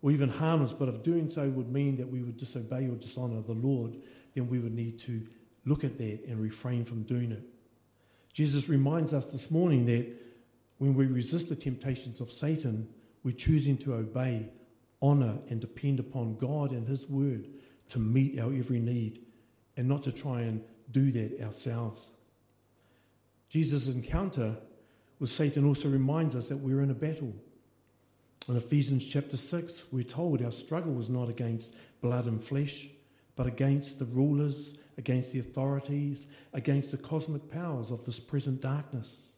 or 0.00 0.10
even 0.10 0.28
harmless, 0.28 0.72
but 0.72 0.88
if 0.88 1.02
doing 1.02 1.28
so 1.30 1.48
would 1.48 1.72
mean 1.72 1.96
that 1.96 2.08
we 2.08 2.20
would 2.20 2.36
disobey 2.36 2.88
or 2.88 2.94
dishonour 2.94 3.40
the 3.40 3.54
Lord, 3.54 3.96
then 4.34 4.48
we 4.48 4.58
would 4.58 4.74
need 4.74 4.98
to 5.00 5.22
look 5.64 5.82
at 5.82 5.98
that 5.98 6.24
and 6.28 6.40
refrain 6.40 6.84
from 6.84 7.02
doing 7.02 7.32
it. 7.32 7.42
Jesus 8.32 8.68
reminds 8.68 9.14
us 9.14 9.32
this 9.32 9.50
morning 9.50 9.86
that 9.86 10.06
when 10.78 10.94
we 10.94 11.06
resist 11.06 11.48
the 11.48 11.56
temptations 11.56 12.20
of 12.20 12.30
Satan, 12.30 12.88
we're 13.22 13.32
choosing 13.32 13.78
to 13.78 13.94
obey, 13.94 14.50
honour, 15.02 15.38
and 15.48 15.60
depend 15.60 16.00
upon 16.00 16.36
God 16.36 16.72
and 16.72 16.86
His 16.86 17.08
Word 17.08 17.46
to 17.88 17.98
meet 17.98 18.38
our 18.38 18.52
every 18.52 18.80
need 18.80 19.20
and 19.76 19.88
not 19.88 20.02
to 20.04 20.12
try 20.12 20.42
and 20.42 20.62
do 20.90 21.10
that 21.10 21.40
ourselves. 21.40 22.12
Jesus' 23.48 23.94
encounter 23.94 24.56
with 25.18 25.30
Satan 25.30 25.64
also 25.64 25.88
reminds 25.88 26.36
us 26.36 26.48
that 26.48 26.58
we're 26.58 26.80
in 26.80 26.90
a 26.90 26.94
battle. 26.94 27.34
In 28.48 28.56
Ephesians 28.56 29.06
chapter 29.06 29.36
6, 29.36 29.86
we're 29.92 30.04
told 30.04 30.42
our 30.42 30.52
struggle 30.52 30.92
was 30.92 31.08
not 31.08 31.28
against 31.28 31.74
blood 32.00 32.26
and 32.26 32.42
flesh, 32.42 32.88
but 33.36 33.46
against 33.46 33.98
the 33.98 34.04
rulers, 34.04 34.78
against 34.98 35.32
the 35.32 35.38
authorities, 35.38 36.26
against 36.52 36.90
the 36.90 36.98
cosmic 36.98 37.48
powers 37.50 37.90
of 37.90 38.04
this 38.04 38.20
present 38.20 38.60
darkness, 38.60 39.36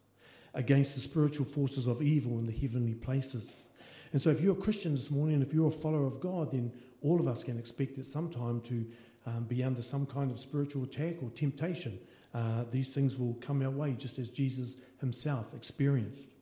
against 0.53 0.95
the 0.95 1.01
spiritual 1.01 1.45
forces 1.45 1.87
of 1.87 2.01
evil 2.01 2.39
in 2.39 2.47
the 2.47 2.53
heavenly 2.53 2.95
places. 2.95 3.69
And 4.11 4.21
so, 4.21 4.29
if 4.29 4.41
you're 4.41 4.57
a 4.57 4.61
Christian 4.61 4.95
this 4.95 5.11
morning, 5.11 5.41
if 5.41 5.53
you're 5.53 5.67
a 5.67 5.71
follower 5.71 6.05
of 6.05 6.19
God, 6.19 6.51
then 6.51 6.71
all 7.01 7.19
of 7.19 7.27
us 7.27 7.43
can 7.43 7.57
expect 7.57 7.97
at 7.97 8.05
some 8.05 8.29
time 8.29 8.61
to 8.61 8.85
um, 9.27 9.43
be 9.43 9.63
under 9.63 9.81
some 9.81 10.05
kind 10.05 10.31
of 10.31 10.39
spiritual 10.39 10.83
attack 10.83 11.21
or 11.21 11.29
temptation. 11.29 11.99
Uh, 12.33 12.63
these 12.71 12.95
things 12.95 13.17
will 13.17 13.33
come 13.35 13.61
our 13.61 13.69
way 13.69 13.93
just 13.93 14.19
as 14.19 14.29
Jesus 14.29 14.77
himself 14.99 15.53
experienced. 15.53 16.33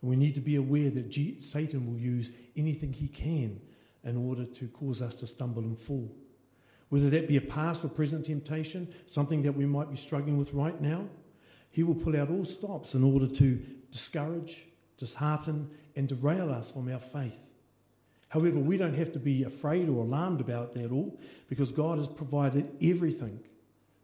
And 0.00 0.10
we 0.10 0.16
need 0.16 0.34
to 0.34 0.40
be 0.40 0.56
aware 0.56 0.90
that 0.90 1.08
G- 1.08 1.40
Satan 1.40 1.86
will 1.86 1.98
use 1.98 2.32
anything 2.54 2.92
he 2.92 3.08
can 3.08 3.60
in 4.04 4.16
order 4.16 4.44
to 4.44 4.68
cause 4.68 5.00
us 5.00 5.14
to 5.16 5.26
stumble 5.26 5.62
and 5.62 5.78
fall. 5.78 6.14
Whether 6.90 7.08
that 7.10 7.28
be 7.28 7.38
a 7.38 7.40
past 7.40 7.84
or 7.84 7.88
present 7.88 8.26
temptation, 8.26 8.92
something 9.06 9.42
that 9.44 9.52
we 9.52 9.64
might 9.64 9.90
be 9.90 9.96
struggling 9.96 10.36
with 10.36 10.52
right 10.52 10.78
now, 10.80 11.06
he 11.70 11.82
will 11.82 11.94
pull 11.94 12.20
out 12.20 12.28
all 12.28 12.44
stops 12.44 12.94
in 12.94 13.02
order 13.02 13.26
to 13.26 13.64
discourage, 13.90 14.66
dishearten, 14.98 15.70
and 15.96 16.08
derail 16.08 16.50
us 16.50 16.70
from 16.70 16.92
our 16.92 16.98
faith. 16.98 17.38
However, 18.32 18.60
we 18.60 18.78
don't 18.78 18.94
have 18.94 19.12
to 19.12 19.18
be 19.18 19.44
afraid 19.44 19.90
or 19.90 20.04
alarmed 20.04 20.40
about 20.40 20.72
that 20.72 20.90
all 20.90 21.20
because 21.50 21.70
God 21.70 21.98
has 21.98 22.08
provided 22.08 22.66
everything. 22.80 23.38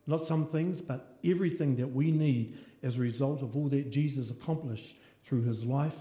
Not 0.06 0.22
some 0.22 0.44
things, 0.44 0.82
but 0.82 1.16
everything 1.24 1.76
that 1.76 1.86
we 1.86 2.10
need 2.10 2.58
as 2.82 2.98
a 2.98 3.00
result 3.00 3.40
of 3.40 3.56
all 3.56 3.68
that 3.68 3.90
Jesus 3.90 4.30
accomplished 4.30 4.96
through 5.24 5.44
his 5.44 5.64
life, 5.64 5.96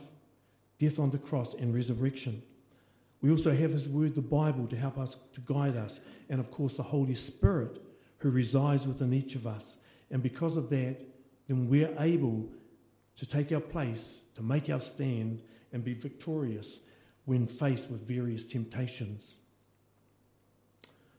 death 0.77 0.99
on 0.99 1.09
the 1.11 1.17
cross, 1.17 1.53
and 1.53 1.73
resurrection. 1.73 2.41
We 3.21 3.31
also 3.31 3.53
have 3.53 3.71
his 3.71 3.87
word, 3.87 4.13
the 4.13 4.21
Bible, 4.21 4.67
to 4.67 4.75
help 4.75 4.97
us, 4.97 5.15
to 5.31 5.39
guide 5.39 5.77
us, 5.77 6.01
and 6.29 6.41
of 6.41 6.51
course, 6.51 6.75
the 6.75 6.83
Holy 6.83 7.15
Spirit 7.15 7.81
who 8.17 8.29
resides 8.29 8.85
within 8.89 9.13
each 9.13 9.35
of 9.35 9.47
us. 9.47 9.77
And 10.11 10.21
because 10.21 10.57
of 10.57 10.69
that, 10.71 10.97
then 11.47 11.69
we're 11.69 11.95
able 11.97 12.49
to 13.15 13.25
take 13.25 13.53
our 13.53 13.61
place, 13.61 14.27
to 14.35 14.43
make 14.43 14.69
our 14.69 14.81
stand, 14.81 15.41
and 15.71 15.81
be 15.81 15.93
victorious 15.93 16.81
when 17.27 17.45
faced 17.45 17.91
with 17.91 18.07
various 18.07 18.45
temptations. 18.45 19.41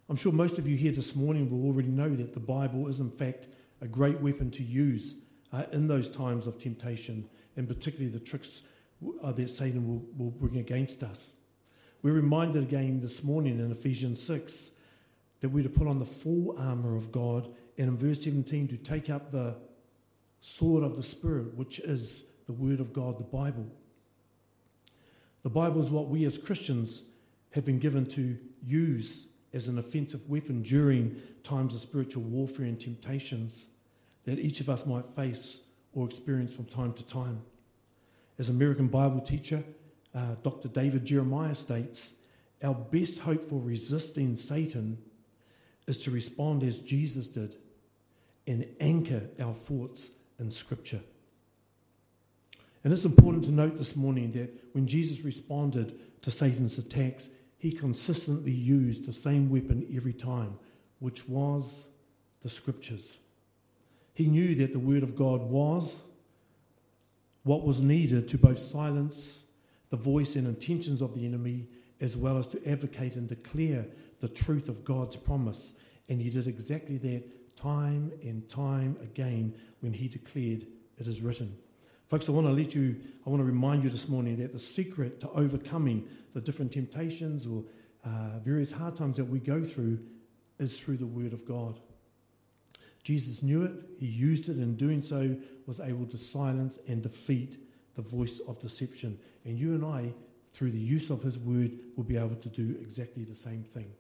I'm 0.08 0.16
sure 0.16 0.32
most 0.32 0.58
of 0.58 0.66
you 0.66 0.74
here 0.74 0.90
this 0.90 1.14
morning 1.14 1.50
will 1.50 1.66
already 1.66 1.90
know 1.90 2.08
that 2.08 2.32
the 2.32 2.40
Bible 2.40 2.88
is, 2.88 2.98
in 2.98 3.10
fact, 3.10 3.46
a 3.82 3.86
great 3.86 4.18
weapon 4.22 4.50
to 4.52 4.62
use 4.62 5.16
uh, 5.52 5.64
in 5.70 5.86
those 5.86 6.08
times 6.08 6.46
of 6.46 6.56
temptation, 6.56 7.28
and 7.58 7.68
particularly 7.68 8.10
the 8.10 8.24
tricks 8.24 8.62
uh, 9.22 9.32
that 9.32 9.50
Satan 9.50 9.86
will, 9.86 10.02
will 10.16 10.30
bring 10.30 10.56
against 10.56 11.02
us. 11.02 11.34
We're 12.00 12.14
reminded 12.14 12.62
again 12.62 13.00
this 13.00 13.22
morning 13.22 13.58
in 13.58 13.70
Ephesians 13.70 14.22
6 14.22 14.70
that 15.40 15.50
we're 15.50 15.62
to 15.62 15.68
put 15.68 15.86
on 15.86 15.98
the 15.98 16.06
full 16.06 16.58
armour 16.58 16.96
of 16.96 17.12
God, 17.12 17.48
and 17.76 17.88
in 17.88 17.98
verse 17.98 18.24
17, 18.24 18.66
to 18.68 18.78
take 18.78 19.10
up 19.10 19.30
the 19.30 19.56
sword 20.40 20.84
of 20.84 20.96
the 20.96 21.02
Spirit, 21.02 21.54
which 21.54 21.80
is 21.80 22.32
the 22.46 22.54
Word 22.54 22.80
of 22.80 22.94
God, 22.94 23.18
the 23.18 23.24
Bible. 23.24 23.70
The 25.49 25.55
Bible 25.55 25.81
is 25.81 25.90
what 25.90 26.09
we 26.09 26.26
as 26.26 26.37
Christians 26.37 27.05
have 27.52 27.64
been 27.64 27.78
given 27.78 28.05
to 28.09 28.37
use 28.62 29.28
as 29.55 29.67
an 29.67 29.78
offensive 29.78 30.28
weapon 30.28 30.61
during 30.61 31.23
times 31.43 31.75
of 31.75 31.81
spiritual 31.81 32.23
warfare 32.25 32.67
and 32.67 32.78
temptations 32.78 33.69
that 34.25 34.38
each 34.38 34.61
of 34.61 34.69
us 34.69 34.85
might 34.85 35.07
face 35.07 35.62
or 35.95 36.05
experience 36.05 36.52
from 36.52 36.67
time 36.67 36.93
to 36.93 37.07
time. 37.07 37.40
As 38.38 38.50
American 38.50 38.88
Bible 38.88 39.23
teacher, 39.23 39.64
uh, 40.14 40.35
Dr. 40.43 40.69
David 40.69 41.07
Jeremiah 41.07 41.55
states, 41.55 42.17
our 42.62 42.75
best 42.75 43.21
hope 43.21 43.49
for 43.49 43.59
resisting 43.59 44.37
Satan 44.37 44.99
is 45.87 45.97
to 46.05 46.11
respond 46.11 46.62
as 46.62 46.81
Jesus 46.81 47.26
did 47.26 47.57
and 48.47 48.67
anchor 48.81 49.31
our 49.40 49.55
thoughts 49.55 50.11
in 50.38 50.50
Scripture. 50.50 51.00
And 52.85 52.92
it's 52.92 53.04
important 53.04 53.44
to 53.44 53.50
note 53.50 53.76
this 53.76 53.97
morning 53.97 54.32
that 54.32 54.50
when 54.73 54.87
Jesus 54.87 55.25
responded 55.25 55.99
to 56.23 56.30
Satan's 56.30 56.78
attacks, 56.78 57.30
he 57.58 57.73
consistently 57.73 58.52
used 58.52 59.06
the 59.06 59.12
same 59.12 59.50
weapon 59.50 59.87
every 59.94 60.12
time, 60.12 60.58
which 61.00 61.28
was 61.28 61.88
the 62.40 62.49
Scriptures. 62.49 63.18
He 64.14 64.26
knew 64.26 64.54
that 64.56 64.73
the 64.73 64.78
Word 64.78 65.02
of 65.02 65.16
God 65.16 65.42
was 65.42 66.06
what 67.42 67.64
was 67.64 67.82
needed 67.82 68.28
to 68.28 68.38
both 68.38 68.58
silence 68.58 69.47
the 69.90 69.97
voice 69.97 70.37
and 70.37 70.47
intentions 70.47 71.00
of 71.00 71.18
the 71.18 71.25
enemy, 71.25 71.66
as 72.00 72.16
well 72.16 72.37
as 72.37 72.47
to 72.49 72.68
advocate 72.68 73.16
and 73.16 73.26
declare 73.26 73.87
the 74.20 74.28
truth 74.28 74.68
of 74.68 74.85
God's 74.85 75.16
promise. 75.16 75.75
And 76.08 76.20
he 76.20 76.30
did 76.30 76.47
exactly 76.47 76.99
that 76.99 77.56
time 77.56 78.12
and 78.23 78.47
time 78.49 78.97
again 79.02 79.54
when 79.80 79.92
he 79.92 80.08
declared, 80.08 80.66
It 80.99 81.06
is 81.06 81.20
written. 81.20 81.56
Folks, 82.08 82.26
I 82.26 82.32
want 82.32 82.46
to 82.46 82.54
let 82.54 82.74
you, 82.74 82.96
I 83.26 83.28
want 83.28 83.42
to 83.42 83.44
remind 83.44 83.84
you 83.84 83.90
this 83.90 84.08
morning 84.08 84.38
that 84.38 84.52
the 84.52 84.58
secret 84.58 85.20
to 85.20 85.30
overcoming 85.32 86.08
the 86.32 86.40
different 86.40 86.72
temptations 86.72 87.46
or 87.46 87.64
uh, 88.02 88.38
various 88.38 88.72
hard 88.72 88.96
times 88.96 89.18
that 89.18 89.26
we 89.26 89.38
go 89.38 89.62
through 89.62 89.98
is 90.58 90.80
through 90.80 90.96
the 90.96 91.06
Word 91.06 91.34
of 91.34 91.44
God. 91.44 91.78
Jesus 93.04 93.42
knew 93.42 93.62
it, 93.62 93.72
he 93.98 94.06
used 94.06 94.48
it, 94.48 94.52
and 94.52 94.62
in 94.62 94.76
doing 94.76 95.02
so 95.02 95.36
was 95.66 95.80
able 95.80 96.06
to 96.06 96.16
silence 96.16 96.78
and 96.88 97.02
defeat 97.02 97.56
the 97.94 98.00
voice 98.00 98.40
of 98.48 98.58
deception. 98.58 99.18
And 99.44 99.58
you 99.58 99.74
and 99.74 99.84
I, 99.84 100.14
through 100.54 100.70
the 100.70 100.78
use 100.78 101.10
of 101.10 101.20
his 101.20 101.38
word, 101.38 101.72
will 101.94 102.04
be 102.04 102.16
able 102.16 102.36
to 102.36 102.48
do 102.48 102.74
exactly 102.80 103.24
the 103.24 103.34
same 103.34 103.64
thing. 103.64 103.92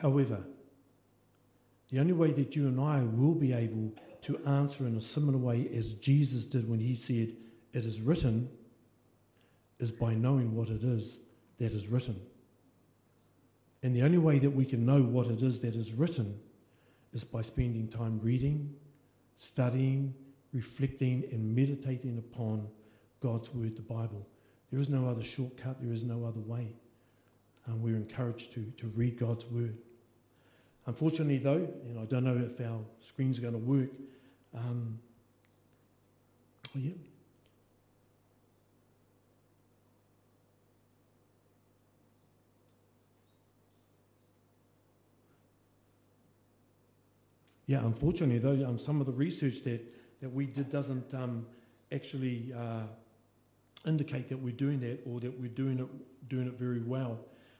However, 0.00 0.44
the 1.90 1.98
only 1.98 2.12
way 2.12 2.30
that 2.30 2.54
you 2.54 2.68
and 2.68 2.80
I 2.80 3.02
will 3.02 3.34
be 3.34 3.52
able 3.52 3.92
to 4.22 4.38
answer 4.46 4.86
in 4.86 4.96
a 4.96 5.00
similar 5.00 5.38
way 5.38 5.68
as 5.74 5.94
Jesus 5.94 6.46
did 6.46 6.68
when 6.68 6.80
he 6.80 6.94
said, 6.94 7.32
It 7.72 7.84
is 7.84 8.00
written, 8.00 8.48
is 9.78 9.92
by 9.92 10.14
knowing 10.14 10.54
what 10.54 10.68
it 10.68 10.82
is 10.82 11.24
that 11.58 11.72
is 11.72 11.88
written. 11.88 12.20
And 13.82 13.94
the 13.94 14.02
only 14.02 14.18
way 14.18 14.38
that 14.38 14.50
we 14.50 14.64
can 14.64 14.84
know 14.84 15.02
what 15.02 15.28
it 15.28 15.42
is 15.42 15.60
that 15.60 15.74
is 15.74 15.92
written 15.92 16.38
is 17.12 17.24
by 17.24 17.42
spending 17.42 17.88
time 17.88 18.20
reading, 18.20 18.74
studying, 19.36 20.14
reflecting, 20.52 21.24
and 21.30 21.54
meditating 21.54 22.18
upon 22.18 22.68
God's 23.20 23.54
Word, 23.54 23.76
the 23.76 23.82
Bible. 23.82 24.26
There 24.70 24.80
is 24.80 24.88
no 24.88 25.06
other 25.06 25.22
shortcut, 25.22 25.80
there 25.80 25.92
is 25.92 26.04
no 26.04 26.24
other 26.24 26.40
way. 26.40 26.74
And 27.66 27.82
we're 27.82 27.96
encouraged 27.96 28.52
to, 28.52 28.64
to 28.78 28.88
read 28.88 29.18
God's 29.18 29.46
Word. 29.46 29.78
Unfortunately, 30.88 31.36
though, 31.36 31.68
and 31.86 32.00
I 32.00 32.06
don't 32.06 32.24
know 32.24 32.38
if 32.38 32.66
our 32.66 32.80
screen's 33.00 33.38
are 33.38 33.42
going 33.42 33.52
to 33.52 33.58
work, 33.58 33.90
um, 34.54 34.98
oh, 36.74 36.80
yeah. 36.80 36.92
Yeah, 47.66 47.84
unfortunately, 47.84 48.38
though, 48.38 48.66
um, 48.66 48.78
some 48.78 48.98
of 49.02 49.06
the 49.06 49.12
research 49.12 49.60
that, 49.64 49.82
that 50.22 50.32
we 50.32 50.46
did 50.46 50.70
doesn't 50.70 51.12
um, 51.12 51.44
actually 51.92 52.54
uh, 52.56 52.84
indicate 53.86 54.30
that 54.30 54.38
we're 54.38 54.56
doing 54.56 54.80
that 54.80 55.00
or 55.04 55.20
that 55.20 55.38
we're 55.38 55.50
doing 55.50 55.80
it, 55.80 56.28
doing 56.30 56.46
it 56.46 56.54
very 56.54 56.80
well. 56.80 57.18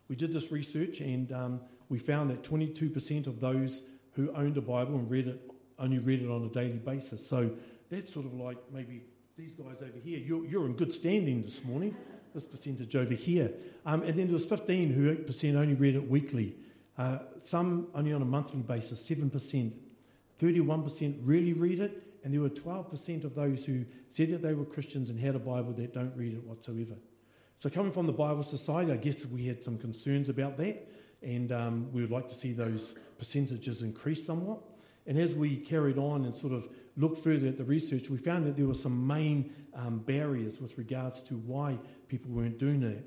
We 0.09 0.17
did 0.17 0.33
this 0.33 0.51
research 0.51 1.01
and 1.01 1.31
um, 1.33 1.61
we 1.89 1.99
found 1.99 2.31
that 2.31 2.43
22% 2.43 3.27
of 3.27 3.41
those 3.41 3.83
who 4.13 4.33
owned 4.33 4.57
a 4.57 4.63
Bible 4.63 4.95
and 4.97 5.11
read 5.11 5.29
it 5.29 5.41
only 5.79 5.99
read 5.99 6.23
it 6.23 6.31
on 6.31 6.45
a 6.45 6.49
daily 6.49 6.79
basis. 6.79 7.27
So 7.27 7.53
that's 7.91 8.13
sort 8.13 8.27
of 8.27 8.35
like 8.35 8.59
maybe 8.73 9.03
these 9.37 9.53
guys 9.53 9.83
over 9.83 9.99
here. 10.03 10.19
You're, 10.19 10.45
you're 10.47 10.67
in 10.67 10.75
good 10.75 10.93
standing 10.93 11.41
this 11.41 11.65
morning, 11.65 11.97
this 12.35 12.45
percentage 12.45 12.97
over 12.97 13.15
here. 13.15 13.53
Um, 13.87 14.03
and 14.03 14.19
then 14.19 14.27
there 14.27 14.35
was 14.35 14.47
15 14.47 14.91
who 14.91 15.15
8% 15.17 15.57
only 15.57 15.75
read 15.75 15.95
it 15.95 16.09
weekly. 16.09 16.57
Uh, 16.97 17.19
some 17.39 17.89
only 17.95 18.13
on 18.13 18.23
a 18.23 18.27
monthly 18.27 18.63
basis, 18.63 19.09
7%. 19.09 19.77
31% 20.41 21.19
really 21.23 21.53
read 21.53 21.81
it, 21.81 22.03
and 22.25 22.33
there 22.33 22.41
were 22.41 22.49
12% 22.49 23.25
of 23.25 23.35
those 23.35 23.67
who 23.67 23.85
said 24.09 24.31
that 24.31 24.43
they 24.43 24.55
were 24.55 24.65
Christians 24.65 25.11
and 25.11 25.19
had 25.19 25.35
a 25.35 25.39
Bible 25.41 25.73
that 25.73 25.95
don't 25.95 26.17
read 26.17 26.35
it 26.35 26.45
whatsoever. 26.45 26.95
So, 27.59 27.69
coming 27.69 27.91
from 27.91 28.07
the 28.07 28.13
Bible 28.13 28.45
Society, 28.45 28.93
I 28.93 28.97
guess 28.97 29.27
we 29.27 29.45
had 29.47 29.65
some 29.65 29.79
concerns 29.79 30.29
about 30.29 30.59
that, 30.59 30.89
and 31.23 31.51
um, 31.51 31.93
we 31.93 32.03
would 32.03 32.11
like 32.13 32.29
to 32.29 32.35
see 32.35 32.53
those 32.53 32.95
percentages 33.19 33.83
increase 33.83 34.25
somewhat. 34.25 34.61
And 35.09 35.19
as 35.19 35.35
we 35.35 35.57
carried 35.57 35.99
on 35.99 36.25
and 36.25 36.37
sort 36.37 36.53
of 36.53 36.69
looked 36.97 37.19
further 37.19 37.49
at 37.49 37.59
the 37.59 37.65
research, 37.65 38.11
we 38.11 38.17
found 38.17 38.47
that 38.47 38.57
there 38.57 38.67
were 38.69 38.75
some 38.75 39.05
main 39.05 39.53
um, 39.75 39.99
barriers 39.99 40.61
with 40.61 40.79
regards 40.79 41.21
to 41.23 41.35
why 41.35 41.81
people 42.07 42.31
weren't 42.31 42.61
doing 42.61 42.79
that. 42.83 43.03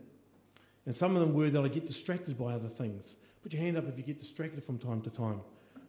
And 0.86 0.94
some 0.94 1.16
of 1.16 1.22
them 1.22 1.34
were 1.34 1.50
that 1.50 1.64
I 1.64 1.70
get 1.70 1.86
distracted 1.86 2.38
by 2.38 2.52
other 2.52 2.68
things. 2.68 3.16
Put 3.44 3.54
your 3.54 3.62
hand 3.62 3.78
up 3.78 3.88
if 3.88 3.98
you 3.98 4.04
get 4.04 4.18
distracted 4.18 4.66
from 4.66 4.80
time 4.80 5.00
to 5.04 5.10
time. 5.10 5.40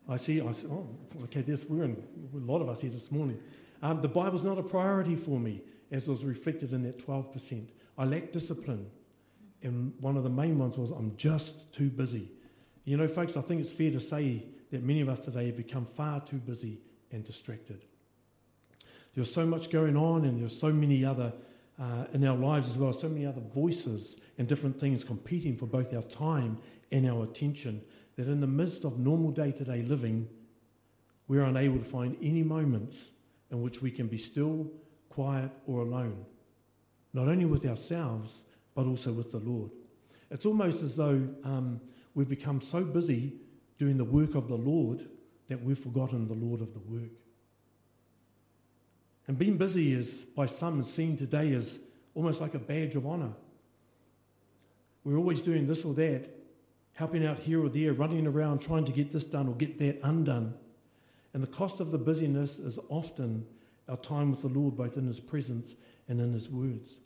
I 0.09 0.19
see, 0.19 0.41
I 0.41 0.53
see 0.53 0.69
oh, 0.69 0.89
okay, 1.25 1.41
this, 1.41 1.67
we're 1.69 1.83
in, 1.83 2.01
a 2.33 2.37
lot 2.37 2.61
of 2.61 2.69
us 2.69 2.83
here 2.83 2.93
this 2.93 3.11
morning. 3.11 3.41
Um, 3.83 4.01
the 4.03 4.09
Bible's 4.09 4.45
not 4.45 4.57
a 4.57 4.63
priority 4.63 5.17
for 5.17 5.41
me, 5.41 5.63
as 5.93 6.09
was 6.09 6.25
reflected 6.25 6.73
in 6.73 6.83
that 6.83 6.99
12%. 6.99 7.71
I 7.97 8.05
lack 8.05 8.33
discipline. 8.33 8.91
And 9.63 9.93
one 10.01 10.17
of 10.17 10.25
the 10.25 10.31
main 10.31 10.59
ones 10.59 10.77
was, 10.77 10.91
I'm 10.91 11.15
just 11.17 11.73
too 11.73 11.89
busy. 11.91 12.33
You 12.85 12.97
know, 12.97 13.07
folks, 13.07 13.37
I 13.37 13.43
think 13.43 13.61
it's 13.61 13.73
fair 13.73 13.93
to 13.93 14.01
say 14.01 14.45
that 14.73 14.83
many 14.83 15.03
of 15.03 15.09
us 15.09 15.21
today 15.21 15.47
have 15.47 15.57
become 15.57 15.85
far 15.85 16.21
too 16.21 16.39
busy 16.39 16.81
and 17.13 17.23
distracted. 17.23 17.85
There's 19.15 19.33
so 19.33 19.47
much 19.47 19.71
going 19.71 19.97
on, 19.97 20.25
and 20.25 20.41
there's 20.41 20.59
so 20.59 20.73
many 20.73 21.05
other 21.05 21.33
uh, 21.79 22.07
in 22.13 22.27
our 22.27 22.37
lives 22.37 22.71
as 22.71 22.79
well, 22.79 22.93
so 22.93 23.09
many 23.09 23.27
other 23.27 23.41
voices 23.41 24.21
and 24.39 24.49
different 24.49 24.81
things 24.81 25.05
competing 25.05 25.57
for 25.57 25.67
both 25.67 25.95
our 25.95 26.03
time 26.03 26.59
and 26.91 27.09
our 27.09 27.25
attention 27.25 27.83
that 28.17 28.29
in 28.29 28.41
the 28.41 28.47
midst 28.47 28.85
of 28.85 28.99
normal 28.99 29.31
day 29.31 29.53
to 29.53 29.65
day 29.65 29.83
living, 29.83 30.29
we're 31.29 31.43
unable 31.43 31.79
to 31.79 31.85
find 31.85 32.17
any 32.23 32.43
moments 32.43 33.13
in 33.51 33.61
which 33.63 33.83
we 33.83 33.91
can 33.91 34.07
be 34.07 34.19
still, 34.19 34.71
quiet, 35.13 35.51
or 35.67 35.83
alone 35.83 36.25
not 37.13 37.29
only 37.29 37.45
with 37.45 37.67
ourselves, 37.67 38.45
but 38.75 38.87
also 38.87 39.13
with 39.13 39.33
the 39.33 39.39
Lord. 39.39 39.71
It's 40.31 40.47
almost 40.47 40.83
as 40.83 40.97
though 40.97 41.29
um, 41.45 41.81
we've 42.15 42.29
become 42.29 42.61
so 42.61 42.85
busy 42.85 43.35
doing 43.79 43.99
the 43.99 44.05
work 44.05 44.35
of 44.35 44.49
the 44.49 44.57
Lord 44.57 45.07
that 45.49 45.63
we've 45.63 45.79
forgotten 45.79 46.27
the 46.27 46.35
Lord 46.35 46.61
of 46.61 46.73
the 46.73 46.81
work. 46.81 47.11
And 49.27 49.39
being 49.39 49.57
busy 49.57 49.93
is, 49.93 50.25
by 50.25 50.47
some, 50.47 50.83
seen 50.83 51.17
today 51.17 51.53
as 51.53 51.81
almost 52.15 52.41
like 52.41 52.55
a 52.55 52.59
badge 52.59 52.97
of 52.97 53.07
honour. 53.07 53.33
We're 55.05 55.19
always 55.19 55.43
doing 55.43 55.67
this 55.67 55.85
or 55.85 55.95
that, 55.95 56.31
helping 56.95 57.27
out 57.27 57.39
here 57.39 57.63
or 57.63 57.69
there, 57.69 57.93
running 57.93 58.27
around 58.27 58.61
trying 58.61 58.85
to 58.87 58.93
get 58.93 59.11
this 59.11 59.25
done 59.25 59.49
or 59.49 59.55
get 59.55 59.79
that 59.79 59.99
undone. 60.03 60.55
And 61.35 61.43
the 61.43 61.49
cost 61.49 61.81
of 61.81 61.91
the 61.91 61.99
busyness 61.99 62.59
is 62.59 62.79
often 62.89 63.47
our 63.89 63.97
time 63.97 64.31
with 64.31 64.43
the 64.43 64.49
Lord, 64.49 64.77
both 64.77 64.97
in 64.97 65.07
His 65.07 65.21
presence 65.21 65.77
and 66.09 66.21
in 66.21 66.33
His 66.33 66.51
words. 66.51 67.01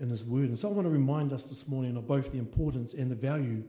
In 0.00 0.08
His 0.08 0.24
word. 0.24 0.48
And 0.48 0.58
so 0.58 0.68
I 0.68 0.72
want 0.72 0.86
to 0.86 0.90
remind 0.90 1.32
us 1.32 1.48
this 1.48 1.68
morning 1.68 1.96
of 1.96 2.06
both 2.06 2.32
the 2.32 2.38
importance 2.38 2.94
and 2.94 3.10
the 3.10 3.16
value 3.16 3.64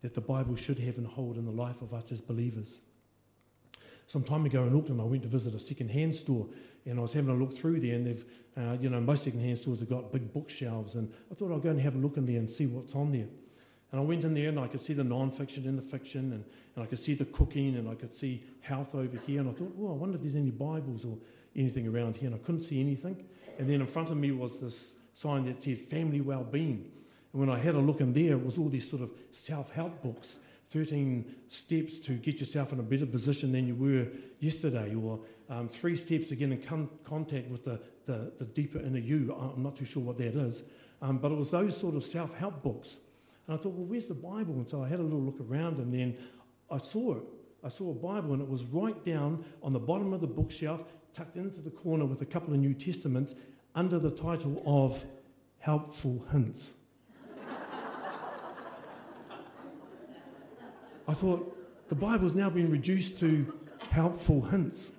that 0.00 0.14
the 0.14 0.20
Bible 0.20 0.56
should 0.56 0.78
have 0.78 0.98
and 0.98 1.06
hold 1.06 1.36
in 1.36 1.44
the 1.44 1.50
life 1.50 1.82
of 1.82 1.92
us 1.92 2.12
as 2.12 2.20
believers. 2.20 2.82
Some 4.06 4.22
time 4.22 4.46
ago 4.46 4.64
in 4.64 4.76
Auckland, 4.76 5.00
I 5.00 5.04
went 5.04 5.24
to 5.24 5.28
visit 5.28 5.54
a 5.54 5.58
second-hand 5.58 6.14
store, 6.14 6.48
and 6.84 6.98
I 6.98 7.02
was 7.02 7.12
having 7.12 7.30
a 7.30 7.34
look 7.34 7.52
through 7.52 7.80
there, 7.80 7.96
and 7.96 8.06
they've, 8.06 8.24
uh, 8.56 8.76
you 8.80 8.88
know, 8.88 9.00
most 9.00 9.24
second-hand 9.24 9.58
stores 9.58 9.80
have 9.80 9.88
got 9.88 10.12
big 10.12 10.32
bookshelves, 10.32 10.94
and 10.94 11.12
I 11.30 11.34
thought 11.34 11.52
I'd 11.52 11.62
go 11.62 11.70
and 11.70 11.80
have 11.80 11.96
a 11.96 11.98
look 11.98 12.16
in 12.16 12.24
there 12.24 12.38
and 12.38 12.48
see 12.48 12.66
what's 12.66 12.94
on 12.94 13.10
there. 13.10 13.26
And 13.96 14.04
I 14.04 14.06
went 14.06 14.24
in 14.24 14.34
there 14.34 14.50
and 14.50 14.60
I 14.60 14.66
could 14.66 14.82
see 14.82 14.92
the 14.92 15.04
non-fiction 15.04 15.66
and 15.66 15.78
the 15.78 15.82
fiction, 15.82 16.30
and, 16.30 16.44
and 16.74 16.84
I 16.84 16.86
could 16.86 16.98
see 16.98 17.14
the 17.14 17.24
cooking, 17.24 17.76
and 17.76 17.88
I 17.88 17.94
could 17.94 18.12
see 18.12 18.44
health 18.60 18.94
over 18.94 19.16
here, 19.26 19.40
and 19.40 19.48
I 19.48 19.54
thought, 19.54 19.72
oh, 19.80 19.88
I 19.88 19.96
wonder 19.96 20.16
if 20.16 20.20
there's 20.20 20.34
any 20.34 20.50
Bibles 20.50 21.06
or 21.06 21.16
anything 21.56 21.88
around 21.88 22.14
here, 22.14 22.26
and 22.26 22.34
I 22.34 22.38
couldn't 22.44 22.60
see 22.60 22.78
anything. 22.78 23.24
And 23.58 23.66
then 23.66 23.80
in 23.80 23.86
front 23.86 24.10
of 24.10 24.18
me 24.18 24.32
was 24.32 24.60
this 24.60 24.96
sign 25.14 25.46
that 25.46 25.62
said 25.62 25.78
family 25.78 26.20
well-being. 26.20 26.90
And 27.32 27.40
when 27.40 27.48
I 27.48 27.58
had 27.58 27.74
a 27.74 27.78
look 27.78 28.02
in 28.02 28.12
there, 28.12 28.32
it 28.32 28.44
was 28.44 28.58
all 28.58 28.68
these 28.68 28.86
sort 28.86 29.00
of 29.00 29.12
self-help 29.32 30.02
books, 30.02 30.40
13 30.68 31.34
steps 31.48 31.98
to 32.00 32.16
get 32.16 32.38
yourself 32.38 32.74
in 32.74 32.80
a 32.80 32.82
better 32.82 33.06
position 33.06 33.50
than 33.50 33.66
you 33.66 33.76
were 33.76 34.08
yesterday, 34.40 34.94
or 34.94 35.20
um, 35.48 35.70
three 35.70 35.96
steps 35.96 36.28
to 36.28 36.36
get 36.36 36.52
in 36.52 36.60
con- 36.60 36.90
contact 37.02 37.48
with 37.48 37.64
the, 37.64 37.80
the, 38.04 38.30
the, 38.38 38.44
deeper 38.44 38.78
inner 38.78 38.98
you. 38.98 39.34
I'm 39.34 39.62
not 39.62 39.74
too 39.74 39.86
sure 39.86 40.02
what 40.02 40.18
that 40.18 40.34
is. 40.34 40.64
Um, 41.00 41.16
but 41.16 41.32
it 41.32 41.38
was 41.38 41.50
those 41.50 41.74
sort 41.74 41.94
of 41.94 42.02
self-help 42.02 42.62
books. 42.62 43.00
And 43.46 43.58
I 43.58 43.60
thought, 43.60 43.74
well, 43.74 43.86
where's 43.86 44.06
the 44.06 44.14
Bible? 44.14 44.54
And 44.54 44.68
so 44.68 44.82
I 44.82 44.88
had 44.88 44.98
a 44.98 45.02
little 45.02 45.22
look 45.22 45.40
around, 45.40 45.78
and 45.78 45.92
then 45.92 46.16
I 46.70 46.78
saw 46.78 47.16
it. 47.16 47.22
I 47.62 47.68
saw 47.68 47.90
a 47.90 47.94
Bible, 47.94 48.32
and 48.32 48.42
it 48.42 48.48
was 48.48 48.64
right 48.64 49.04
down 49.04 49.44
on 49.62 49.72
the 49.72 49.80
bottom 49.80 50.12
of 50.12 50.20
the 50.20 50.26
bookshelf, 50.26 50.84
tucked 51.12 51.36
into 51.36 51.60
the 51.60 51.70
corner 51.70 52.04
with 52.04 52.20
a 52.22 52.26
couple 52.26 52.52
of 52.52 52.60
New 52.60 52.74
Testaments 52.74 53.34
under 53.74 53.98
the 53.98 54.10
title 54.10 54.62
of 54.66 55.04
Helpful 55.58 56.24
Hints. 56.30 56.76
I 61.08 61.12
thought, 61.12 61.52
the 61.88 61.94
Bible's 61.94 62.34
now 62.34 62.50
been 62.50 62.70
reduced 62.70 63.18
to 63.20 63.54
helpful 63.90 64.42
hints. 64.42 64.98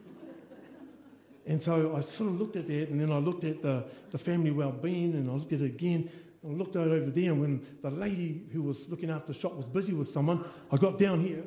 And 1.46 1.62
so 1.62 1.96
I 1.96 2.00
sort 2.00 2.30
of 2.30 2.39
looked 2.39 2.56
at 2.56 2.68
that, 2.68 2.89
and 2.89 3.00
then 3.00 3.12
I 3.12 3.18
looked 3.18 3.44
at 3.44 3.62
the, 3.62 3.86
the 4.12 4.18
family 4.18 4.51
well-being, 4.51 5.13
and 5.13 5.30
I 5.30 5.34
looked 5.34 5.51
at 5.54 5.62
it 5.62 5.66
again. 5.66 6.10
And 6.48 6.58
looked 6.58 6.77
out 6.77 6.88
over 6.88 7.12
there, 7.12 7.34
and 7.34 7.42
when 7.42 7.68
the 7.82 7.89
lady 7.89 8.44
who 8.54 8.63
was 8.63 8.89
looking 8.89 9.10
after 9.10 9.34
the 9.34 9.38
shop 9.38 9.58
was 9.58 9.68
busy 9.68 9.94
with 9.94 10.08
someone, 10.08 10.46
I 10.72 10.77
got 10.77 10.98
down 10.98 11.20
here, 11.20 11.44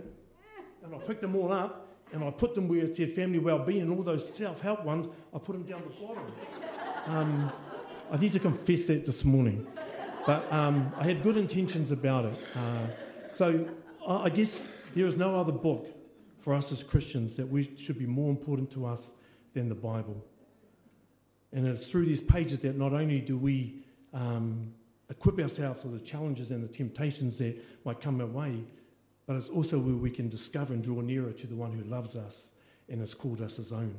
and 0.84 0.94
I 0.94 0.98
picked 0.98 1.22
them 1.22 1.34
all 1.34 1.50
up, 1.50 1.88
and 2.12 2.22
I 2.22 2.30
put 2.30 2.54
them 2.54 2.68
where 2.68 2.84
it 2.84 2.94
said 2.94 3.08
family 3.08 3.38
well-being, 3.38 3.80
and 3.80 3.92
all 3.96 4.02
those 4.02 4.30
self-help 4.34 4.84
ones, 4.84 5.08
I 5.34 5.38
put 5.38 5.52
them 5.52 5.62
down 5.62 5.82
the 5.88 6.06
bottom. 6.06 6.32
Um, 7.06 7.52
I 8.12 8.18
need 8.18 8.32
to 8.32 8.38
confess 8.38 8.84
that 8.86 9.06
this 9.06 9.24
morning. 9.24 9.66
But 10.26 10.52
um, 10.52 10.92
I 10.98 11.04
had 11.04 11.22
good 11.22 11.38
intentions 11.38 11.92
about 11.92 12.26
it. 12.26 12.34
Uh, 12.54 12.86
so 13.32 13.70
I 14.06 14.28
guess 14.28 14.76
there 14.92 15.06
is 15.06 15.16
no 15.16 15.34
other 15.40 15.52
book 15.52 15.88
for 16.40 16.52
us 16.52 16.72
as 16.72 16.84
Christians 16.84 17.38
that 17.38 17.48
we 17.48 17.74
should 17.76 17.98
be 17.98 18.04
more 18.06 18.28
important 18.28 18.70
to 18.72 18.84
us 18.84 19.14
than 19.54 19.70
the 19.70 19.74
Bible. 19.74 20.22
And 21.52 21.66
it's 21.66 21.88
through 21.88 22.04
these 22.04 22.20
pages 22.20 22.58
that 22.60 22.76
not 22.76 22.92
only 22.92 23.20
do 23.20 23.38
we 23.38 23.82
um, 24.12 24.74
equip 25.10 25.38
ourselves 25.38 25.82
for 25.82 25.88
the 25.88 26.00
challenges 26.00 26.50
and 26.50 26.62
the 26.62 26.68
temptations 26.68 27.38
that 27.38 27.56
might 27.84 28.00
come 28.00 28.20
our 28.20 28.26
way, 28.26 28.64
but 29.26 29.36
it's 29.36 29.50
also 29.50 29.78
where 29.78 29.96
we 29.96 30.10
can 30.10 30.28
discover 30.28 30.72
and 30.72 30.82
draw 30.82 31.00
nearer 31.00 31.32
to 31.32 31.46
the 31.46 31.54
one 31.54 31.72
who 31.72 31.84
loves 31.84 32.16
us 32.16 32.52
and 32.88 33.00
has 33.00 33.14
called 33.14 33.40
us 33.40 33.56
his 33.56 33.72
own. 33.72 33.94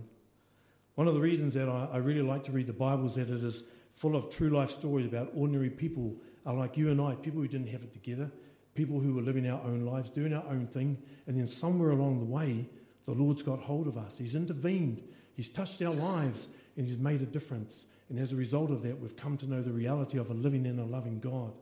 One 0.95 1.07
of 1.07 1.13
the 1.13 1.21
reasons 1.21 1.53
that 1.53 1.69
I, 1.69 1.89
I 1.93 1.97
really 1.97 2.21
like 2.21 2.43
to 2.45 2.51
read 2.51 2.67
the 2.67 2.73
Bible 2.73 3.05
is 3.05 3.15
that 3.15 3.29
it 3.29 3.43
is 3.43 3.63
full 3.91 4.15
of 4.15 4.29
true 4.29 4.49
life 4.49 4.71
stories 4.71 5.05
about 5.05 5.31
ordinary 5.35 5.69
people 5.69 6.15
like 6.45 6.77
you 6.77 6.89
and 6.89 6.99
I, 6.99 7.15
people 7.15 7.41
who 7.41 7.47
didn't 7.47 7.69
have 7.69 7.83
it 7.83 7.91
together, 7.91 8.31
people 8.73 8.99
who 8.99 9.13
were 9.13 9.21
living 9.21 9.47
our 9.47 9.61
own 9.63 9.81
lives, 9.81 10.09
doing 10.09 10.33
our 10.33 10.45
own 10.47 10.67
thing, 10.67 10.97
and 11.27 11.37
then 11.37 11.47
somewhere 11.47 11.91
along 11.91 12.19
the 12.19 12.25
way, 12.25 12.67
the 13.05 13.13
Lord's 13.13 13.41
got 13.41 13.59
hold 13.59 13.87
of 13.87 13.97
us. 13.97 14.17
He's 14.17 14.35
intervened, 14.35 15.03
He's 15.35 15.49
touched 15.49 15.81
our 15.81 15.93
lives, 15.93 16.49
and 16.77 16.85
He's 16.85 16.97
made 16.97 17.21
a 17.21 17.25
difference. 17.25 17.87
And 18.11 18.19
as 18.19 18.33
a 18.33 18.35
result 18.35 18.71
of 18.71 18.83
that, 18.83 18.99
we've 18.99 19.15
come 19.15 19.37
to 19.37 19.49
know 19.49 19.61
the 19.61 19.71
reality 19.71 20.17
of 20.17 20.29
a 20.29 20.33
living 20.33 20.67
and 20.67 20.81
a 20.81 20.83
loving 20.83 21.21
God. 21.21 21.53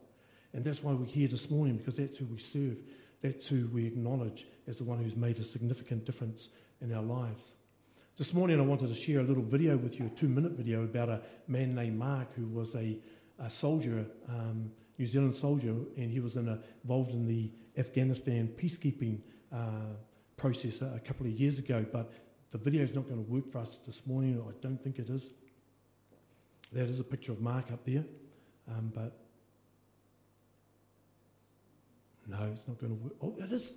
And 0.51 0.65
that's 0.65 0.81
why 0.81 0.93
we're 0.93 1.05
here 1.05 1.27
this 1.27 1.51
morning, 1.51 1.77
because 1.77 1.97
that's 1.97 2.17
who 2.17 2.25
we 2.25 2.39
serve. 2.39 2.77
That's 3.21 3.47
who 3.47 3.67
we 3.67 3.85
acknowledge 3.85 4.47
as 4.65 4.79
the 4.79 4.83
one 4.83 4.97
who's 4.97 5.15
made 5.15 5.37
a 5.37 5.43
significant 5.43 6.07
difference 6.07 6.49
in 6.81 6.91
our 6.91 7.03
lives. 7.03 7.53
This 8.17 8.33
morning, 8.33 8.59
I 8.59 8.63
wanted 8.63 8.89
to 8.89 8.95
share 8.95 9.19
a 9.19 9.23
little 9.23 9.43
video 9.43 9.77
with 9.77 9.99
you, 9.99 10.07
a 10.07 10.09
two 10.09 10.27
minute 10.27 10.53
video 10.53 10.83
about 10.85 11.09
a 11.09 11.21
man 11.47 11.75
named 11.75 11.99
Mark 11.99 12.33
who 12.33 12.47
was 12.47 12.75
a, 12.75 12.97
a 13.37 13.47
soldier 13.47 14.07
um, 14.27 14.71
New 14.97 15.05
Zealand 15.05 15.35
soldier, 15.35 15.75
and 15.97 16.09
he 16.09 16.19
was 16.19 16.35
in 16.35 16.47
a, 16.49 16.59
involved 16.81 17.11
in 17.11 17.27
the 17.27 17.53
Afghanistan 17.77 18.47
peacekeeping 18.57 19.21
uh, 19.53 19.93
process 20.35 20.81
a, 20.81 20.93
a, 20.95 20.99
couple 20.99 21.27
of 21.27 21.31
years 21.31 21.59
ago. 21.59 21.85
But 21.93 22.11
the 22.49 22.57
video 22.57 22.81
is 22.81 22.95
not 22.95 23.07
going 23.07 23.23
to 23.23 23.31
work 23.31 23.51
for 23.51 23.59
us 23.59 23.77
this 23.77 24.07
morning. 24.07 24.43
I 24.43 24.51
don't 24.61 24.81
think 24.81 24.97
it 24.97 25.11
is. 25.11 25.31
That 26.71 26.87
is 26.87 26.99
a 26.99 27.03
picture 27.03 27.31
of 27.31 27.41
Mark 27.41 27.71
up 27.71 27.83
there, 27.83 28.05
um, 28.67 28.91
but 28.93 29.17
no, 32.27 32.37
it's 32.51 32.67
not 32.67 32.77
going 32.77 32.95
to 32.95 33.03
work. 33.03 33.13
Oh, 33.21 33.35
it 33.39 33.51
is. 33.51 33.73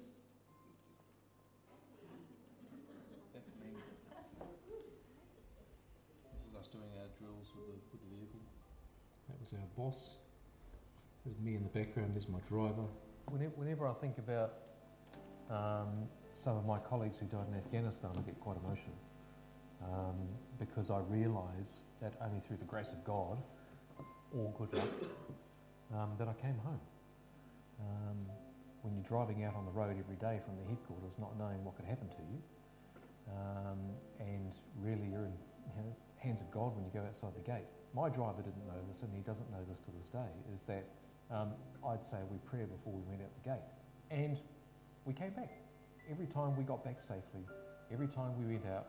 That's 3.33 3.49
me. 3.59 3.71
This 6.35 6.43
is 6.51 6.55
us 6.61 6.69
doing 6.69 6.85
our 7.01 7.09
drills 7.19 7.49
with 7.57 7.69
the, 7.69 7.81
with 7.93 8.03
the 8.03 8.09
vehicle. 8.15 8.41
That 9.29 9.41
was 9.41 9.55
our 9.55 9.69
boss. 9.75 10.19
There's 11.25 11.39
me 11.39 11.55
in 11.55 11.63
the 11.63 11.71
background, 11.71 12.15
there's 12.15 12.29
my 12.29 12.41
driver. 12.41 12.85
Whenever, 13.31 13.53
whenever 13.57 13.87
I 13.89 13.95
think 13.95 14.19
about 14.19 14.53
um, 15.49 16.09
some 16.35 16.59
of 16.59 16.67
my 16.67 16.79
colleagues 16.79 17.19
who 17.19 17.25
died 17.25 17.47
in 17.49 17.55
Afghanistan, 17.57 18.11
I 18.19 18.21
get 18.21 18.39
quite 18.39 18.59
emotional 18.59 18.97
um, 19.85 20.29
because 20.69 20.91
I 20.91 21.01
realise 21.09 21.83
that 22.01 22.15
only 22.25 22.41
through 22.41 22.59
the 22.59 22.65
grace 22.65 22.93
of 22.93 23.03
God, 23.05 23.39
all 24.35 24.55
good 24.57 24.73
luck, 24.75 24.89
um, 25.95 26.11
that 26.19 26.29
I 26.29 26.35
came 26.35 26.59
home. 26.59 26.81
Um, 27.81 28.19
when 28.83 28.95
you're 28.95 29.05
driving 29.05 29.45
out 29.45 29.55
on 29.55 29.65
the 29.65 29.71
road 29.71 29.97
every 29.99 30.17
day 30.17 30.41
from 30.45 30.57
the 30.57 30.67
headquarters, 30.69 31.19
not 31.19 31.39
knowing 31.39 31.65
what 31.65 31.77
could 31.77 31.85
happen 31.85 32.09
to 32.09 32.23
you, 32.31 32.39
um, 33.31 33.79
and 34.19 34.55
really 34.79 35.07
you're 35.11 35.27
in 35.27 35.35
you 35.67 35.83
know, 35.83 35.97
hands 36.17 36.41
of 36.41 36.51
God 36.51 36.75
when 36.75 36.85
you 36.85 36.91
go 36.95 37.03
outside 37.07 37.35
the 37.35 37.47
gate. 37.47 37.67
My 37.95 38.09
driver 38.09 38.43
didn't 38.43 38.67
know 38.67 38.79
this, 38.89 39.03
and 39.03 39.11
he 39.15 39.23
doesn't 39.23 39.51
know 39.51 39.63
this 39.69 39.81
to 39.81 39.91
this 39.99 40.11
day, 40.11 40.31
is 40.55 40.63
that 40.65 40.85
um, 41.31 41.53
I'd 41.87 42.05
say 42.05 42.19
we 42.31 42.39
prayed 42.39 42.71
before 42.71 42.93
we 42.93 43.03
went 43.09 43.23
out 43.23 43.31
the 43.43 43.51
gate. 43.51 43.67
And 44.11 44.41
we 45.05 45.13
came 45.13 45.31
back. 45.31 45.51
Every 46.11 46.27
time 46.27 46.57
we 46.57 46.65
got 46.65 46.85
back 46.85 47.01
safely, 47.01 47.47
every 47.93 48.09
time 48.09 48.37
we 48.39 48.55
went 48.55 48.67
out, 48.67 48.87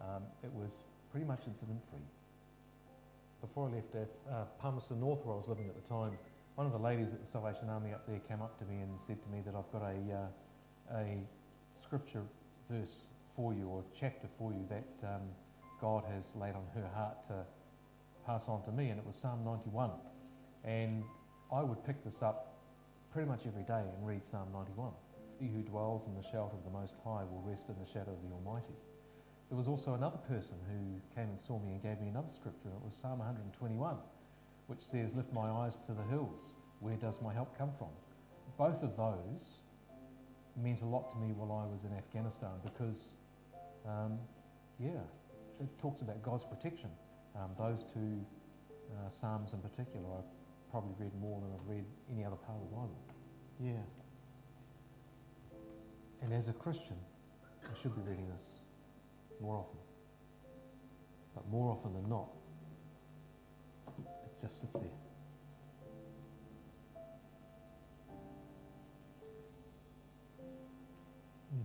um, 0.00 0.22
it 0.42 0.52
was 0.52 0.84
pretty 1.12 1.26
much 1.26 1.46
incident 1.46 1.84
free. 1.84 2.00
Before 3.42 3.68
I 3.68 3.74
left 3.74 3.94
at 3.94 4.10
uh, 4.32 4.44
Palmerston 4.58 4.98
North, 4.98 5.24
where 5.24 5.34
I 5.34 5.36
was 5.36 5.46
living 5.46 5.68
at 5.68 5.74
the 5.74 5.86
time, 5.86 6.12
one 6.54 6.66
of 6.66 6.72
the 6.72 6.78
ladies 6.78 7.12
at 7.12 7.20
the 7.20 7.26
Salvation 7.26 7.68
Army 7.68 7.92
up 7.92 8.06
there 8.06 8.18
came 8.20 8.40
up 8.40 8.58
to 8.58 8.64
me 8.64 8.80
and 8.80 9.00
said 9.00 9.22
to 9.22 9.28
me 9.28 9.42
that 9.44 9.54
I've 9.54 9.70
got 9.70 9.82
a, 9.82 9.96
uh, 10.90 10.96
a 10.96 11.22
scripture 11.74 12.22
verse 12.70 13.06
for 13.36 13.52
you 13.52 13.68
or 13.68 13.84
chapter 13.94 14.26
for 14.26 14.52
you 14.52 14.66
that 14.68 15.14
um, 15.14 15.22
God 15.80 16.04
has 16.14 16.34
laid 16.34 16.54
on 16.54 16.64
her 16.74 16.88
heart 16.94 17.24
to 17.24 17.44
pass 18.26 18.48
on 18.48 18.62
to 18.64 18.72
me, 18.72 18.88
and 18.88 18.98
it 18.98 19.04
was 19.04 19.14
Psalm 19.14 19.44
91. 19.44 19.90
And 20.64 21.04
I 21.52 21.62
would 21.62 21.84
pick 21.84 22.02
this 22.04 22.22
up 22.22 22.54
pretty 23.12 23.28
much 23.28 23.46
every 23.46 23.64
day 23.64 23.80
and 23.80 24.06
read 24.06 24.24
Psalm 24.24 24.48
91. 24.52 24.92
He 25.40 25.48
who 25.48 25.60
dwells 25.62 26.06
in 26.06 26.14
the 26.14 26.22
shelter 26.22 26.56
of 26.56 26.64
the 26.64 26.70
Most 26.70 26.96
High 27.04 27.24
will 27.24 27.42
rest 27.44 27.68
in 27.68 27.74
the 27.78 27.86
shadow 27.86 28.12
of 28.12 28.22
the 28.22 28.32
Almighty. 28.34 28.74
There 29.52 29.58
was 29.58 29.68
also 29.68 29.92
another 29.92 30.16
person 30.16 30.56
who 30.66 30.98
came 31.14 31.28
and 31.28 31.38
saw 31.38 31.58
me 31.58 31.72
and 31.72 31.82
gave 31.82 32.00
me 32.00 32.08
another 32.08 32.26
scripture. 32.28 32.70
It 32.70 32.82
was 32.82 32.94
Psalm 32.94 33.18
121, 33.18 33.96
which 34.66 34.80
says, 34.80 35.14
Lift 35.14 35.30
my 35.30 35.50
eyes 35.50 35.76
to 35.84 35.92
the 35.92 36.04
hills. 36.04 36.54
Where 36.80 36.96
does 36.96 37.20
my 37.20 37.34
help 37.34 37.58
come 37.58 37.70
from? 37.70 37.90
Both 38.56 38.82
of 38.82 38.96
those 38.96 39.60
meant 40.56 40.80
a 40.80 40.86
lot 40.86 41.10
to 41.10 41.18
me 41.18 41.34
while 41.36 41.52
I 41.52 41.70
was 41.70 41.84
in 41.84 41.92
Afghanistan 41.92 42.48
because, 42.62 43.12
um, 43.86 44.18
yeah, 44.80 45.04
it 45.60 45.68
talks 45.78 46.00
about 46.00 46.22
God's 46.22 46.46
protection. 46.46 46.88
Um, 47.36 47.50
those 47.58 47.84
two 47.84 48.24
uh, 49.04 49.10
Psalms 49.10 49.52
in 49.52 49.60
particular, 49.60 50.06
I've 50.16 50.70
probably 50.70 50.94
read 50.98 51.12
more 51.20 51.42
than 51.42 51.50
I've 51.52 51.68
read 51.68 51.84
any 52.10 52.24
other 52.24 52.36
part 52.36 52.56
of 52.56 52.70
the 52.70 52.74
Bible. 52.74 52.98
Yeah. 53.60 53.84
And 56.22 56.32
as 56.32 56.48
a 56.48 56.54
Christian, 56.54 56.96
I 57.70 57.78
should 57.78 57.94
be 57.94 58.00
reading 58.00 58.30
this 58.30 58.61
more 59.42 59.56
often. 59.56 59.78
But 61.34 61.48
more 61.48 61.72
often 61.72 61.92
than 61.94 62.08
not, 62.08 62.28
it 63.98 64.40
just 64.40 64.60
sits 64.60 64.74
there. 64.74 64.82
Hmm. 71.50 71.62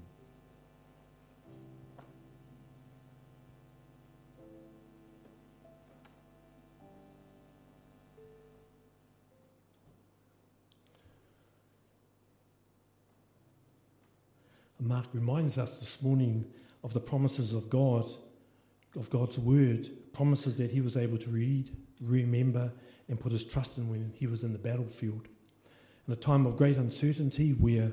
Mark 14.80 15.06
reminds 15.14 15.60
us 15.60 15.78
this 15.78 16.02
morning 16.02 16.46
of 16.84 16.94
the 16.94 17.00
promises 17.00 17.54
of 17.54 17.70
God, 17.70 18.06
of 18.96 19.10
God's 19.10 19.38
word, 19.38 19.90
promises 20.14 20.58
that 20.58 20.72
he 20.72 20.82
was 20.82 20.98
able 20.98 21.18
to 21.18 21.30
read, 21.30 21.70
remember, 22.02 22.72
and 23.08 23.20
put 23.20 23.32
his 23.32 23.46
trust 23.46 23.78
in 23.78 23.90
when 23.90 24.12
he 24.16 24.28
was 24.28 24.44
in 24.44 24.54
the 24.54 24.60
battlefield. 24.60 25.28
In 26.08 26.14
a 26.14 26.18
time 26.18 26.46
of 26.46 26.58
great 26.58 26.78
uncertainty 26.78 27.52
where 27.52 27.92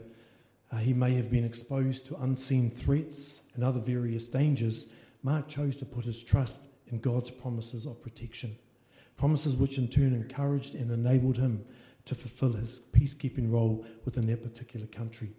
uh, 0.71 0.77
he 0.77 0.93
may 0.93 1.15
have 1.15 1.31
been 1.31 1.45
exposed 1.45 2.07
to 2.07 2.17
unseen 2.23 2.71
threats 2.71 3.43
and 3.55 3.63
other 3.63 3.81
various 3.81 4.29
dangers, 4.29 4.93
Mark 5.23 5.49
chose 5.49 5.77
to 5.77 5.85
put 5.85 6.05
his 6.05 6.23
trust 6.23 6.69
in 6.89 7.01
God's 7.01 7.31
promises 7.31 7.87
of 7.87 8.01
protection. 8.03 8.57
Promises 9.17 9.57
which 9.57 9.79
in 9.79 9.89
turn 9.89 10.13
encouraged 10.13 10.75
and 10.75 10.91
enabled 10.91 11.37
him 11.37 11.65
to 12.05 12.15
fulfill 12.15 12.53
his 12.53 12.87
peacekeeping 12.93 13.51
role 13.51 13.87
within 14.05 14.27
that 14.27 14.43
particular 14.43 14.87
country. 14.87 15.31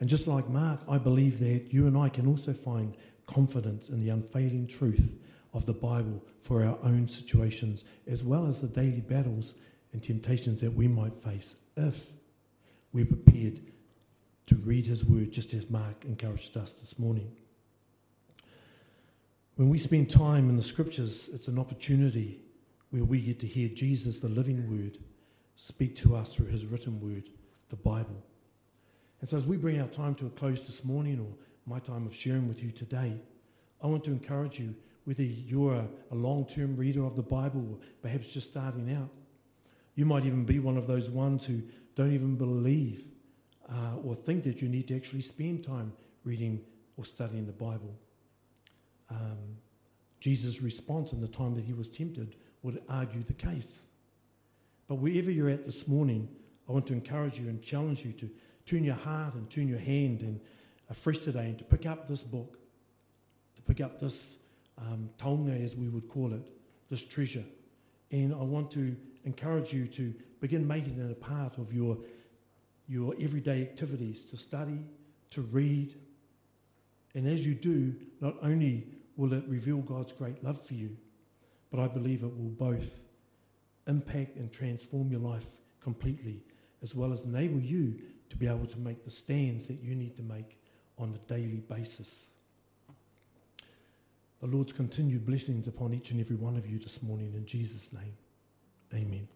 And 0.00 0.08
just 0.08 0.26
like 0.26 0.48
Mark, 0.48 0.80
I 0.88 0.98
believe 0.98 1.40
that 1.40 1.72
you 1.72 1.86
and 1.86 1.96
I 1.96 2.08
can 2.08 2.26
also 2.26 2.52
find 2.52 2.96
confidence 3.26 3.88
in 3.90 4.00
the 4.00 4.10
unfailing 4.10 4.66
truth 4.66 5.18
of 5.52 5.66
the 5.66 5.72
Bible 5.72 6.22
for 6.40 6.64
our 6.64 6.78
own 6.82 7.08
situations, 7.08 7.84
as 8.06 8.22
well 8.22 8.46
as 8.46 8.60
the 8.60 8.68
daily 8.68 9.00
battles 9.00 9.54
and 9.92 10.02
temptations 10.02 10.60
that 10.60 10.72
we 10.72 10.86
might 10.86 11.14
face 11.14 11.64
if 11.76 12.08
we're 12.92 13.06
prepared 13.06 13.60
to 14.46 14.54
read 14.56 14.86
his 14.86 15.04
word, 15.04 15.30
just 15.30 15.52
as 15.52 15.68
Mark 15.68 16.04
encouraged 16.04 16.56
us 16.56 16.74
this 16.74 16.98
morning. 16.98 17.30
When 19.56 19.68
we 19.68 19.78
spend 19.78 20.08
time 20.08 20.48
in 20.48 20.56
the 20.56 20.62
scriptures, 20.62 21.28
it's 21.32 21.48
an 21.48 21.58
opportunity 21.58 22.40
where 22.90 23.04
we 23.04 23.20
get 23.20 23.40
to 23.40 23.46
hear 23.46 23.68
Jesus, 23.68 24.20
the 24.20 24.28
living 24.28 24.70
word, 24.70 24.98
speak 25.56 25.96
to 25.96 26.14
us 26.14 26.36
through 26.36 26.46
his 26.46 26.64
written 26.64 27.00
word, 27.00 27.28
the 27.68 27.76
Bible. 27.76 28.24
And 29.20 29.28
so, 29.28 29.36
as 29.36 29.46
we 29.46 29.56
bring 29.56 29.80
our 29.80 29.88
time 29.88 30.14
to 30.16 30.26
a 30.26 30.30
close 30.30 30.66
this 30.66 30.84
morning, 30.84 31.18
or 31.20 31.34
my 31.66 31.80
time 31.80 32.06
of 32.06 32.14
sharing 32.14 32.46
with 32.48 32.62
you 32.62 32.70
today, 32.70 33.20
I 33.82 33.86
want 33.86 34.04
to 34.04 34.10
encourage 34.10 34.58
you 34.58 34.74
whether 35.04 35.22
you're 35.22 35.74
a, 35.74 35.88
a 36.10 36.14
long 36.14 36.44
term 36.44 36.76
reader 36.76 37.04
of 37.04 37.16
the 37.16 37.22
Bible 37.22 37.66
or 37.70 37.78
perhaps 38.02 38.32
just 38.32 38.48
starting 38.48 38.92
out. 38.92 39.10
You 39.94 40.06
might 40.06 40.24
even 40.24 40.44
be 40.44 40.58
one 40.60 40.76
of 40.76 40.86
those 40.86 41.10
ones 41.10 41.44
who 41.44 41.62
don't 41.94 42.12
even 42.12 42.36
believe 42.36 43.04
uh, 43.68 43.96
or 44.04 44.14
think 44.14 44.44
that 44.44 44.62
you 44.62 44.68
need 44.68 44.86
to 44.88 44.96
actually 44.96 45.22
spend 45.22 45.64
time 45.64 45.92
reading 46.24 46.60
or 46.96 47.04
studying 47.04 47.46
the 47.46 47.52
Bible. 47.52 47.98
Um, 49.10 49.56
Jesus' 50.20 50.62
response 50.62 51.12
in 51.12 51.20
the 51.20 51.28
time 51.28 51.54
that 51.54 51.64
he 51.64 51.72
was 51.72 51.88
tempted 51.88 52.36
would 52.62 52.82
argue 52.88 53.22
the 53.22 53.32
case. 53.32 53.86
But 54.86 54.96
wherever 54.96 55.30
you're 55.30 55.48
at 55.48 55.64
this 55.64 55.88
morning, 55.88 56.28
I 56.68 56.72
want 56.72 56.86
to 56.88 56.92
encourage 56.92 57.38
you 57.38 57.48
and 57.48 57.62
challenge 57.62 58.04
you 58.04 58.12
to 58.12 58.30
tune 58.66 58.84
your 58.84 58.96
heart 58.96 59.34
and 59.34 59.48
tune 59.48 59.68
your 59.68 59.78
hand 59.78 60.20
and 60.22 60.40
afresh 60.90 61.18
today 61.18 61.46
and 61.46 61.58
to 61.58 61.64
pick 61.64 61.86
up 61.86 62.06
this 62.06 62.22
book, 62.22 62.58
to 63.56 63.62
pick 63.62 63.80
up 63.80 63.98
this 63.98 64.44
um, 64.78 65.10
taonga, 65.18 65.62
as 65.62 65.76
we 65.76 65.88
would 65.88 66.08
call 66.08 66.32
it, 66.32 66.42
this 66.88 67.04
treasure. 67.04 67.44
And 68.10 68.34
I 68.34 68.42
want 68.42 68.70
to 68.72 68.96
encourage 69.24 69.72
you 69.72 69.86
to 69.86 70.14
begin 70.40 70.66
making 70.66 70.98
it 70.98 71.10
a 71.10 71.14
part 71.14 71.58
of 71.58 71.72
your, 71.72 71.98
your 72.86 73.14
everyday 73.20 73.62
activities, 73.62 74.24
to 74.26 74.36
study, 74.36 74.84
to 75.30 75.42
read. 75.42 75.94
And 77.14 77.26
as 77.26 77.46
you 77.46 77.54
do, 77.54 77.94
not 78.20 78.36
only 78.42 78.86
will 79.16 79.32
it 79.32 79.44
reveal 79.48 79.78
God's 79.78 80.12
great 80.12 80.42
love 80.44 80.60
for 80.64 80.74
you, 80.74 80.96
but 81.70 81.80
I 81.80 81.88
believe 81.88 82.22
it 82.22 82.36
will 82.36 82.50
both 82.50 83.04
impact 83.86 84.36
and 84.36 84.52
transform 84.52 85.10
your 85.10 85.20
life 85.20 85.46
completely, 85.80 86.42
as 86.82 86.94
well 86.94 87.12
as 87.12 87.24
enable 87.24 87.60
you 87.60 88.00
to 88.28 88.36
be 88.36 88.46
able 88.46 88.66
to 88.66 88.78
make 88.78 89.04
the 89.04 89.10
stands 89.10 89.68
that 89.68 89.80
you 89.82 89.94
need 89.94 90.16
to 90.16 90.22
make 90.22 90.58
on 90.98 91.14
a 91.14 91.28
daily 91.32 91.62
basis. 91.68 92.34
The 94.40 94.46
Lord's 94.46 94.72
continued 94.72 95.26
blessings 95.26 95.66
upon 95.66 95.94
each 95.94 96.10
and 96.10 96.20
every 96.20 96.36
one 96.36 96.56
of 96.56 96.66
you 96.66 96.78
this 96.78 97.02
morning 97.02 97.32
in 97.34 97.44
Jesus' 97.46 97.92
name. 97.92 98.16
Amen. 98.94 99.28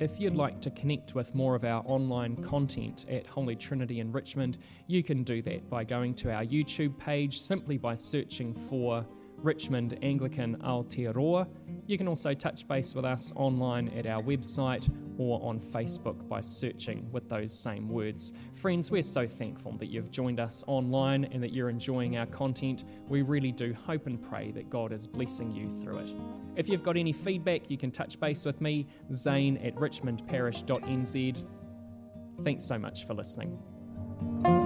If 0.00 0.18
you'd 0.18 0.34
like 0.34 0.62
to 0.62 0.70
connect 0.70 1.14
with 1.14 1.34
more 1.34 1.54
of 1.54 1.62
our 1.62 1.82
online 1.84 2.34
content 2.36 3.04
at 3.10 3.26
Holy 3.26 3.54
Trinity 3.54 4.00
in 4.00 4.10
Richmond, 4.10 4.56
you 4.86 5.02
can 5.02 5.22
do 5.22 5.42
that 5.42 5.68
by 5.68 5.84
going 5.84 6.14
to 6.14 6.32
our 6.32 6.42
YouTube 6.42 6.96
page 6.96 7.38
simply 7.38 7.76
by 7.76 7.94
searching 7.96 8.54
for 8.54 9.04
Richmond 9.36 9.98
Anglican 10.00 10.56
Aotearoa. 10.62 11.46
You 11.86 11.98
can 11.98 12.08
also 12.08 12.32
touch 12.32 12.66
base 12.66 12.94
with 12.94 13.04
us 13.04 13.30
online 13.36 13.90
at 13.90 14.06
our 14.06 14.22
website 14.22 14.88
or 15.20 15.38
on 15.46 15.60
Facebook 15.60 16.26
by 16.30 16.40
searching 16.40 17.06
with 17.12 17.28
those 17.28 17.52
same 17.52 17.90
words. 17.90 18.32
Friends, 18.54 18.90
we're 18.90 19.02
so 19.02 19.26
thankful 19.26 19.72
that 19.72 19.88
you've 19.88 20.10
joined 20.10 20.40
us 20.40 20.64
online 20.66 21.26
and 21.26 21.42
that 21.42 21.52
you're 21.52 21.68
enjoying 21.68 22.16
our 22.16 22.24
content. 22.24 22.84
We 23.06 23.20
really 23.20 23.52
do 23.52 23.74
hope 23.74 24.06
and 24.06 24.20
pray 24.22 24.50
that 24.52 24.70
God 24.70 24.94
is 24.94 25.06
blessing 25.06 25.54
you 25.54 25.68
through 25.68 25.98
it. 25.98 26.14
If 26.56 26.70
you've 26.70 26.82
got 26.82 26.96
any 26.96 27.12
feedback, 27.12 27.70
you 27.70 27.76
can 27.76 27.90
touch 27.90 28.18
base 28.18 28.46
with 28.46 28.62
me, 28.62 28.86
Zane 29.12 29.58
at 29.58 29.74
richmondparish.nz. 29.74 31.44
Thanks 32.42 32.64
so 32.64 32.78
much 32.78 33.06
for 33.06 33.12
listening. 33.12 34.59